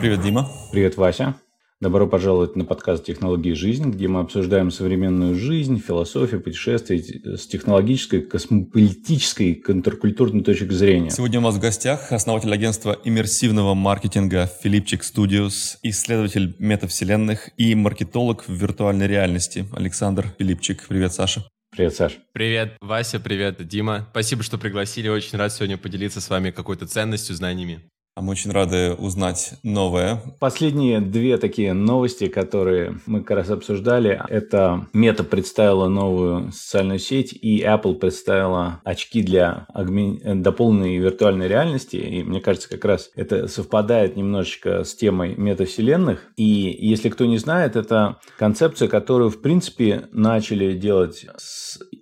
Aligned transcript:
Привет, 0.00 0.22
Дима. 0.22 0.50
Привет, 0.72 0.96
Вася. 0.96 1.34
Добро 1.78 2.06
пожаловать 2.06 2.56
на 2.56 2.64
подкаст 2.64 3.04
«Технологии 3.04 3.52
жизни», 3.52 3.90
где 3.90 4.08
мы 4.08 4.20
обсуждаем 4.20 4.70
современную 4.70 5.34
жизнь, 5.34 5.78
философию, 5.78 6.40
путешествия 6.40 7.02
с 7.36 7.46
технологической, 7.46 8.22
космополитической, 8.22 9.54
контркультурной 9.54 10.42
точки 10.42 10.72
зрения. 10.72 11.10
Сегодня 11.10 11.40
у 11.40 11.42
нас 11.42 11.56
в 11.56 11.60
гостях 11.60 12.12
основатель 12.12 12.50
агентства 12.50 12.98
иммерсивного 13.04 13.74
маркетинга 13.74 14.50
Филипчик 14.62 15.02
Studios, 15.02 15.76
исследователь 15.82 16.56
метавселенных 16.58 17.50
и 17.58 17.74
маркетолог 17.74 18.48
в 18.48 18.52
виртуальной 18.54 19.06
реальности 19.06 19.66
Александр 19.72 20.34
Филипчик. 20.38 20.86
Привет, 20.88 21.12
Саша. 21.12 21.44
Привет, 21.70 21.94
Саш. 21.94 22.18
Привет, 22.32 22.76
Вася, 22.80 23.20
привет, 23.20 23.68
Дима. 23.68 24.08
Спасибо, 24.12 24.42
что 24.42 24.56
пригласили. 24.56 25.08
Очень 25.08 25.36
рад 25.36 25.52
сегодня 25.52 25.76
поделиться 25.76 26.22
с 26.22 26.30
вами 26.30 26.52
какой-то 26.52 26.86
ценностью, 26.86 27.36
знаниями. 27.36 27.82
А 28.20 28.22
мы 28.22 28.32
очень 28.32 28.50
рады 28.50 28.92
узнать 28.92 29.54
новое. 29.62 30.20
Последние 30.40 31.00
две 31.00 31.38
такие 31.38 31.72
новости, 31.72 32.28
которые 32.28 32.98
мы 33.06 33.20
как 33.20 33.38
раз 33.38 33.48
обсуждали, 33.48 34.20
это 34.28 34.88
Мета 34.92 35.24
представила 35.24 35.88
новую 35.88 36.52
социальную 36.52 36.98
сеть, 36.98 37.32
и 37.32 37.62
Apple 37.62 37.94
представила 37.94 38.82
очки 38.84 39.22
для 39.22 39.64
огмен... 39.72 40.42
дополненной 40.42 40.98
виртуальной 40.98 41.48
реальности. 41.48 41.96
И 41.96 42.22
мне 42.22 42.42
кажется, 42.42 42.68
как 42.68 42.84
раз 42.84 43.10
это 43.16 43.48
совпадает 43.48 44.16
немножечко 44.16 44.84
с 44.84 44.94
темой 44.94 45.34
метавселенных. 45.34 46.20
И 46.36 46.76
если 46.78 47.08
кто 47.08 47.24
не 47.24 47.38
знает, 47.38 47.74
это 47.74 48.18
концепция, 48.36 48.88
которую, 48.88 49.30
в 49.30 49.40
принципе, 49.40 50.08
начали 50.12 50.74
делать 50.74 51.24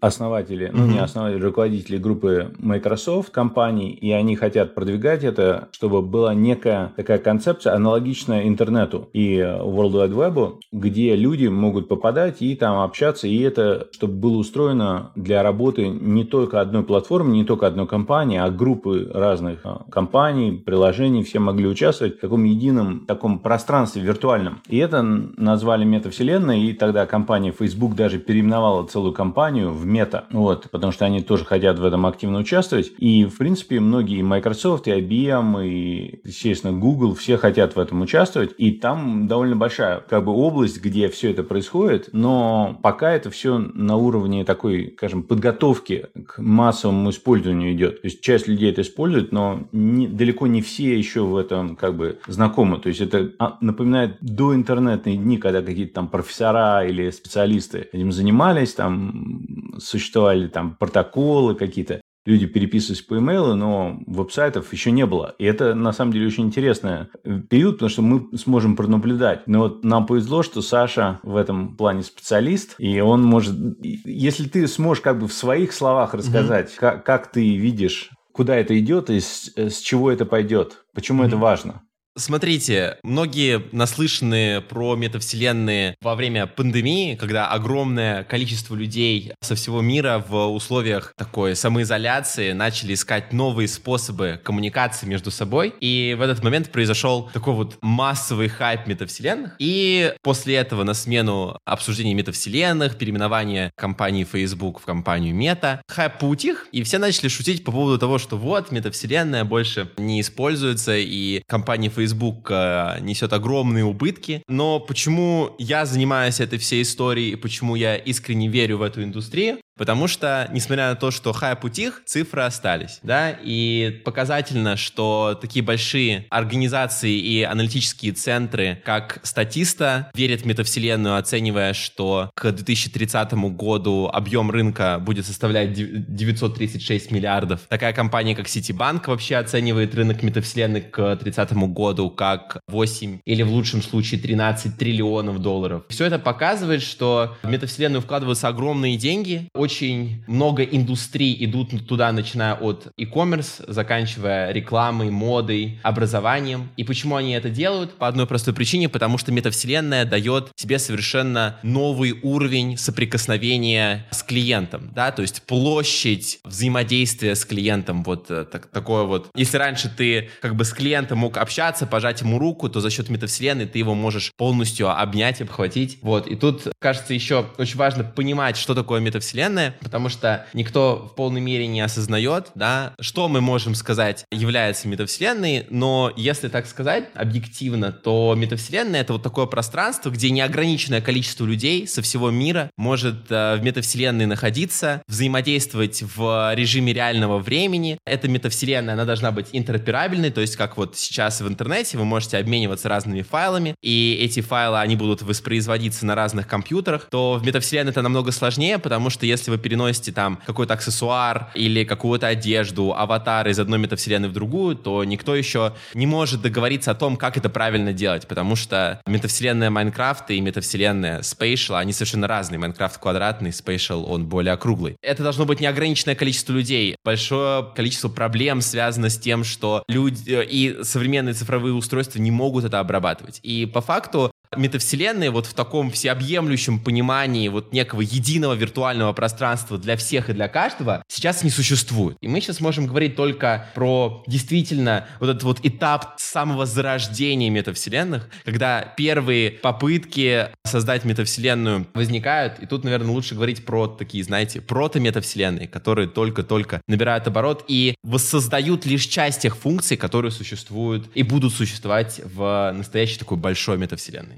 основатели, 0.00 0.68
ну, 0.72 0.84
mm-hmm. 0.84 0.92
не 0.92 0.98
основатели, 0.98 1.40
руководители 1.40 1.98
группы 1.98 2.52
Microsoft 2.58 3.30
компаний, 3.30 3.92
и 3.92 4.10
они 4.10 4.34
хотят 4.34 4.74
продвигать 4.74 5.22
это, 5.22 5.68
чтобы 5.70 6.07
была 6.08 6.34
некая 6.34 6.92
такая 6.96 7.18
концепция, 7.18 7.74
аналогичная 7.74 8.46
интернету 8.48 9.08
и 9.12 9.36
World 9.38 9.92
Wide 9.92 10.14
Web, 10.14 10.58
где 10.72 11.14
люди 11.16 11.46
могут 11.46 11.88
попадать 11.88 12.42
и 12.42 12.54
там 12.54 12.80
общаться, 12.80 13.26
и 13.26 13.38
это, 13.40 13.88
чтобы 13.92 14.14
было 14.14 14.36
устроено 14.38 15.12
для 15.14 15.42
работы 15.42 15.88
не 15.88 16.24
только 16.24 16.60
одной 16.60 16.82
платформы, 16.82 17.32
не 17.32 17.44
только 17.44 17.66
одной 17.66 17.86
компании, 17.86 18.38
а 18.38 18.50
группы 18.50 19.10
разных 19.12 19.60
а, 19.64 19.84
компаний, 19.90 20.52
приложений, 20.52 21.24
все 21.24 21.38
могли 21.38 21.66
участвовать 21.66 22.16
в 22.16 22.20
таком 22.20 22.44
едином 22.44 23.06
таком 23.06 23.38
пространстве 23.38 24.02
виртуальном. 24.02 24.60
И 24.68 24.78
это 24.78 25.02
назвали 25.02 25.84
метавселенной, 25.84 26.62
и 26.62 26.72
тогда 26.72 27.06
компания 27.06 27.52
Facebook 27.52 27.94
даже 27.94 28.18
переименовала 28.18 28.86
целую 28.86 29.12
компанию 29.12 29.72
в 29.72 29.86
мета, 29.86 30.24
вот, 30.30 30.68
потому 30.70 30.92
что 30.92 31.04
они 31.04 31.22
тоже 31.22 31.44
хотят 31.44 31.78
в 31.78 31.84
этом 31.84 32.06
активно 32.06 32.38
участвовать. 32.38 32.92
И, 32.98 33.24
в 33.24 33.38
принципе, 33.38 33.80
многие 33.80 34.22
Microsoft, 34.22 34.88
и 34.88 34.92
IBM, 34.92 35.66
и 35.66 35.97
естественно, 36.24 36.72
Google, 36.72 37.14
все 37.14 37.36
хотят 37.36 37.76
в 37.76 37.78
этом 37.78 38.00
участвовать. 38.00 38.54
И 38.58 38.72
там 38.72 39.26
довольно 39.26 39.56
большая 39.56 40.00
как 40.00 40.24
бы 40.24 40.32
область, 40.32 40.82
где 40.82 41.08
все 41.08 41.30
это 41.30 41.42
происходит, 41.42 42.10
но 42.12 42.78
пока 42.82 43.12
это 43.12 43.30
все 43.30 43.58
на 43.58 43.96
уровне 43.96 44.44
такой, 44.44 44.94
скажем, 44.96 45.22
подготовки 45.22 46.06
к 46.26 46.38
массовому 46.38 47.10
использованию 47.10 47.72
идет. 47.72 48.02
То 48.02 48.06
есть 48.06 48.20
часть 48.20 48.48
людей 48.48 48.70
это 48.70 48.82
использует, 48.82 49.32
но 49.32 49.68
не, 49.72 50.08
далеко 50.08 50.46
не 50.46 50.62
все 50.62 50.96
еще 50.96 51.22
в 51.22 51.36
этом 51.36 51.76
как 51.76 51.96
бы 51.96 52.18
знакомы. 52.26 52.78
То 52.78 52.88
есть 52.88 53.00
это 53.00 53.32
а, 53.38 53.58
напоминает 53.60 54.16
до 54.20 54.54
интернетные 54.54 55.16
дни, 55.16 55.38
когда 55.38 55.62
какие-то 55.62 55.94
там 55.94 56.08
профессора 56.08 56.86
или 56.86 57.10
специалисты 57.10 57.88
этим 57.92 58.12
занимались, 58.12 58.74
там 58.74 59.74
существовали 59.78 60.48
там 60.48 60.76
протоколы 60.78 61.54
какие-то 61.54 62.00
люди 62.28 62.46
переписывались 62.46 63.02
по 63.02 63.18
имейлу, 63.18 63.54
но 63.54 63.98
веб-сайтов 64.06 64.72
еще 64.72 64.90
не 64.90 65.06
было. 65.06 65.34
И 65.38 65.44
это, 65.44 65.74
на 65.74 65.92
самом 65.92 66.12
деле, 66.12 66.26
очень 66.26 66.44
интересный 66.44 67.06
период, 67.48 67.76
потому 67.76 67.88
что 67.88 68.02
мы 68.02 68.36
сможем 68.36 68.76
пронаблюдать. 68.76 69.46
Но 69.46 69.60
вот 69.60 69.84
нам 69.84 70.06
повезло, 70.06 70.42
что 70.42 70.60
Саша 70.60 71.20
в 71.22 71.36
этом 71.36 71.76
плане 71.76 72.02
специалист, 72.02 72.74
и 72.78 73.00
он 73.00 73.24
может... 73.24 73.54
Если 73.82 74.48
ты 74.48 74.66
сможешь 74.68 75.02
как 75.02 75.18
бы 75.18 75.26
в 75.26 75.32
своих 75.32 75.72
словах 75.72 76.14
рассказать, 76.14 76.70
mm-hmm. 76.70 76.78
как, 76.78 77.04
как 77.04 77.32
ты 77.32 77.56
видишь, 77.56 78.10
куда 78.32 78.56
это 78.56 78.78
идет 78.78 79.10
и 79.10 79.20
с, 79.20 79.52
с 79.56 79.78
чего 79.78 80.10
это 80.10 80.26
пойдет, 80.26 80.84
почему 80.94 81.22
mm-hmm. 81.22 81.26
это 81.28 81.36
важно. 81.38 81.82
Смотрите, 82.18 82.96
многие 83.04 83.62
наслышаны 83.70 84.60
про 84.60 84.96
метавселенные 84.96 85.94
во 86.00 86.16
время 86.16 86.48
пандемии, 86.48 87.14
когда 87.14 87.48
огромное 87.48 88.24
количество 88.24 88.74
людей 88.74 89.32
со 89.40 89.54
всего 89.54 89.80
мира 89.82 90.24
в 90.28 90.48
условиях 90.48 91.12
такой 91.16 91.54
самоизоляции 91.54 92.50
начали 92.52 92.94
искать 92.94 93.32
новые 93.32 93.68
способы 93.68 94.40
коммуникации 94.42 95.06
между 95.06 95.30
собой. 95.30 95.72
И 95.78 96.16
в 96.18 96.22
этот 96.22 96.42
момент 96.42 96.72
произошел 96.72 97.30
такой 97.32 97.54
вот 97.54 97.78
массовый 97.82 98.48
хайп 98.48 98.88
метавселенных. 98.88 99.54
И 99.60 100.12
после 100.22 100.56
этого 100.56 100.82
на 100.82 100.94
смену 100.94 101.56
обсуждения 101.64 102.14
метавселенных, 102.14 102.98
переименования 102.98 103.70
компании 103.76 104.24
Facebook 104.24 104.80
в 104.80 104.84
компанию 104.84 105.36
Мета, 105.36 105.82
хайп 105.86 106.18
поутих, 106.18 106.66
и 106.72 106.82
все 106.82 106.98
начали 106.98 107.28
шутить 107.28 107.62
по 107.62 107.70
поводу 107.70 107.96
того, 107.96 108.18
что 108.18 108.36
вот, 108.36 108.72
метавселенная 108.72 109.44
больше 109.44 109.88
не 109.98 110.20
используется, 110.20 110.96
и 110.96 111.42
компания 111.46 111.88
Facebook 111.88 112.07
Facebook 112.08 112.50
э, 112.50 112.98
несет 113.00 113.32
огромные 113.32 113.84
убытки. 113.84 114.42
Но 114.48 114.80
почему 114.80 115.54
я 115.58 115.84
занимаюсь 115.84 116.40
этой 116.40 116.58
всей 116.58 116.82
историей 116.82 117.32
и 117.32 117.36
почему 117.36 117.74
я 117.76 117.96
искренне 117.96 118.48
верю 118.48 118.78
в 118.78 118.82
эту 118.82 119.02
индустрию? 119.02 119.58
Потому 119.78 120.08
что, 120.08 120.48
несмотря 120.52 120.88
на 120.88 120.96
то, 120.96 121.10
что 121.10 121.32
хайп 121.32 121.64
утих, 121.64 122.02
цифры 122.04 122.42
остались, 122.42 122.98
да, 123.02 123.30
и 123.30 124.02
показательно, 124.04 124.76
что 124.76 125.38
такие 125.40 125.64
большие 125.64 126.26
организации 126.30 127.16
и 127.16 127.42
аналитические 127.42 128.12
центры, 128.12 128.82
как 128.84 129.20
Статиста, 129.22 130.10
верят 130.14 130.42
в 130.42 130.46
метавселенную, 130.46 131.16
оценивая, 131.16 131.72
что 131.72 132.30
к 132.34 132.50
2030 132.50 133.32
году 133.54 134.10
объем 134.12 134.50
рынка 134.50 134.98
будет 135.00 135.26
составлять 135.26 135.72
936 135.72 137.10
миллиардов. 137.12 137.60
Такая 137.68 137.92
компания, 137.92 138.34
как 138.34 138.46
Citibank, 138.46 139.04
вообще 139.06 139.36
оценивает 139.36 139.94
рынок 139.94 140.22
метавселенной 140.22 140.80
к 140.80 140.96
2030 141.16 141.52
году 141.68 142.10
как 142.10 142.60
8 142.66 143.20
или 143.24 143.42
в 143.42 143.50
лучшем 143.52 143.82
случае 143.82 144.20
13 144.20 144.76
триллионов 144.76 145.38
долларов. 145.40 145.84
Все 145.88 146.06
это 146.06 146.18
показывает, 146.18 146.82
что 146.82 147.36
в 147.42 147.48
метавселенную 147.48 148.02
вкладываются 148.02 148.48
огромные 148.48 148.96
деньги, 148.96 149.48
очень 149.68 150.24
много 150.26 150.62
индустрий 150.62 151.36
идут 151.44 151.86
туда, 151.86 152.10
начиная 152.10 152.54
от 152.54 152.86
e-commerce, 152.96 153.62
заканчивая 153.70 154.50
рекламой, 154.50 155.10
модой, 155.10 155.78
образованием. 155.82 156.70
И 156.78 156.84
почему 156.84 157.16
они 157.16 157.32
это 157.32 157.50
делают? 157.50 157.98
По 157.98 158.08
одной 158.08 158.26
простой 158.26 158.54
причине, 158.54 158.88
потому 158.88 159.18
что 159.18 159.30
метавселенная 159.30 160.06
дает 160.06 160.48
тебе 160.54 160.78
совершенно 160.78 161.58
новый 161.62 162.18
уровень 162.22 162.78
соприкосновения 162.78 164.06
с 164.10 164.22
клиентом, 164.22 164.90
да, 164.94 165.12
то 165.12 165.20
есть 165.20 165.42
площадь 165.42 166.38
взаимодействия 166.44 167.34
с 167.34 167.44
клиентом, 167.44 168.04
вот 168.04 168.30
э, 168.30 168.46
так, 168.50 168.68
такое 168.68 169.02
вот. 169.02 169.28
Если 169.34 169.58
раньше 169.58 169.92
ты 169.94 170.30
как 170.40 170.56
бы 170.56 170.64
с 170.64 170.72
клиентом 170.72 171.18
мог 171.18 171.36
общаться, 171.36 171.86
пожать 171.86 172.22
ему 172.22 172.38
руку, 172.38 172.70
то 172.70 172.80
за 172.80 172.88
счет 172.88 173.10
метавселенной 173.10 173.66
ты 173.66 173.78
его 173.78 173.94
можешь 173.94 174.32
полностью 174.38 174.88
обнять, 174.98 175.42
обхватить, 175.42 175.98
вот. 176.00 176.26
И 176.26 176.36
тут, 176.36 176.68
кажется, 176.78 177.12
еще 177.12 177.44
очень 177.58 177.76
важно 177.76 178.02
понимать, 178.04 178.56
что 178.56 178.74
такое 178.74 179.00
метавселенная, 179.00 179.57
вселенная, 179.58 179.74
потому 179.80 180.08
что 180.08 180.46
никто 180.54 181.08
в 181.10 181.14
полной 181.14 181.40
мере 181.40 181.66
не 181.66 181.80
осознает, 181.80 182.48
да, 182.54 182.94
что 183.00 183.28
мы 183.28 183.40
можем 183.40 183.74
сказать 183.74 184.24
является 184.30 184.88
метавселенной, 184.88 185.66
но 185.70 186.12
если 186.16 186.48
так 186.48 186.66
сказать 186.66 187.04
объективно, 187.14 187.92
то 187.92 188.34
метавселенная— 188.36 189.00
это 189.02 189.14
вот 189.14 189.22
такое 189.22 189.46
пространство, 189.46 190.10
где 190.10 190.30
неограниченное 190.30 191.00
количество 191.00 191.44
людей 191.44 191.86
со 191.86 192.02
всего 192.02 192.30
мира 192.30 192.70
может 192.76 193.30
э, 193.30 193.56
в 193.56 193.62
метавселенной 193.62 194.26
находиться, 194.26 195.02
взаимодействовать 195.08 196.02
в 196.02 196.54
режиме 196.54 196.92
реального 196.92 197.38
времени. 197.38 197.98
Эта 198.04 198.28
метавселенная, 198.28 198.94
она 198.94 199.04
должна 199.04 199.32
быть 199.32 199.48
интероперабельной, 199.52 200.30
то 200.30 200.40
есть 200.40 200.56
как 200.56 200.76
вот 200.76 200.96
сейчас 200.96 201.40
в 201.40 201.48
интернете 201.48 201.98
вы 201.98 202.04
можете 202.04 202.38
обмениваться 202.38 202.88
разными 202.88 203.22
файлами, 203.22 203.74
и 203.82 204.18
эти 204.20 204.40
файлы, 204.40 204.80
они 204.80 204.96
будут 204.96 205.22
воспроизводиться 205.22 206.06
на 206.06 206.14
разных 206.14 206.46
компьютерах, 206.46 207.08
то 207.10 207.34
в 207.34 207.46
метавселенной 207.46 207.90
это 207.90 208.02
намного 208.02 208.32
сложнее, 208.32 208.78
потому 208.78 209.10
что 209.10 209.26
если 209.26 209.47
если 209.48 209.50
вы 209.50 209.58
переносите 209.58 210.12
там 210.12 210.38
какой-то 210.46 210.74
аксессуар 210.74 211.50
или 211.54 211.84
какую-то 211.84 212.26
одежду, 212.26 212.92
аватар 212.94 213.48
из 213.48 213.58
одной 213.58 213.78
метавселенной 213.78 214.28
в 214.28 214.32
другую, 214.32 214.76
то 214.76 215.02
никто 215.04 215.34
еще 215.34 215.72
не 215.94 216.06
может 216.06 216.42
договориться 216.42 216.90
о 216.90 216.94
том, 216.94 217.16
как 217.16 217.36
это 217.36 217.48
правильно 217.48 217.92
делать, 217.92 218.28
потому 218.28 218.56
что 218.56 219.00
метавселенная 219.06 219.70
Майнкрафта 219.70 220.34
и 220.34 220.40
метавселенная 220.40 221.20
Spatial, 221.20 221.78
они 221.78 221.92
совершенно 221.92 222.26
разные. 222.26 222.58
Майнкрафт 222.58 222.98
квадратный, 222.98 223.50
Spatial, 223.50 224.04
он 224.04 224.26
более 224.26 224.52
округлый. 224.52 224.96
Это 225.02 225.22
должно 225.22 225.46
быть 225.46 225.60
неограниченное 225.60 226.14
количество 226.14 226.52
людей. 226.52 226.96
Большое 227.04 227.64
количество 227.74 228.08
проблем 228.08 228.60
связано 228.60 229.08
с 229.08 229.18
тем, 229.18 229.44
что 229.44 229.82
люди 229.88 230.22
и 230.28 230.78
современные 230.82 231.34
цифровые 231.34 231.72
устройства 231.72 232.18
не 232.18 232.30
могут 232.30 232.64
это 232.64 232.80
обрабатывать. 232.80 233.40
И 233.42 233.66
по 233.66 233.80
факту 233.80 234.30
метавселенной 234.56 235.30
вот 235.30 235.46
в 235.46 235.54
таком 235.54 235.90
всеобъемлющем 235.90 236.78
понимании 236.78 237.48
вот 237.48 237.72
некого 237.72 238.00
единого 238.00 238.54
виртуального 238.54 239.12
пространства 239.12 239.78
для 239.78 239.96
всех 239.96 240.30
и 240.30 240.32
для 240.32 240.48
каждого 240.48 241.02
сейчас 241.08 241.42
не 241.42 241.50
существует. 241.50 242.16
И 242.20 242.28
мы 242.28 242.40
сейчас 242.40 242.60
можем 242.60 242.86
говорить 242.86 243.16
только 243.16 243.66
про 243.74 244.22
действительно 244.26 245.06
вот 245.20 245.30
этот 245.30 245.42
вот 245.42 245.60
этап 245.62 246.14
самого 246.18 246.66
зарождения 246.66 247.50
метавселенных, 247.50 248.28
когда 248.44 248.82
первые 248.96 249.50
попытки 249.50 250.48
создать 250.64 251.04
метавселенную 251.04 251.86
возникают, 251.94 252.58
и 252.60 252.66
тут, 252.66 252.84
наверное, 252.84 253.10
лучше 253.10 253.34
говорить 253.34 253.64
про 253.64 253.86
такие, 253.86 254.24
знаете, 254.24 254.60
прото-метавселенные, 254.60 255.68
которые 255.68 256.08
только-только 256.08 256.80
набирают 256.86 257.26
оборот 257.26 257.64
и 257.68 257.94
воссоздают 258.02 258.86
лишь 258.86 259.06
часть 259.06 259.42
тех 259.42 259.56
функций, 259.56 259.96
которые 259.96 260.30
существуют 260.30 261.10
и 261.14 261.22
будут 261.22 261.52
существовать 261.52 262.20
в 262.24 262.72
настоящей 262.74 263.18
такой 263.18 263.36
большой 263.36 263.78
метавселенной. 263.78 264.37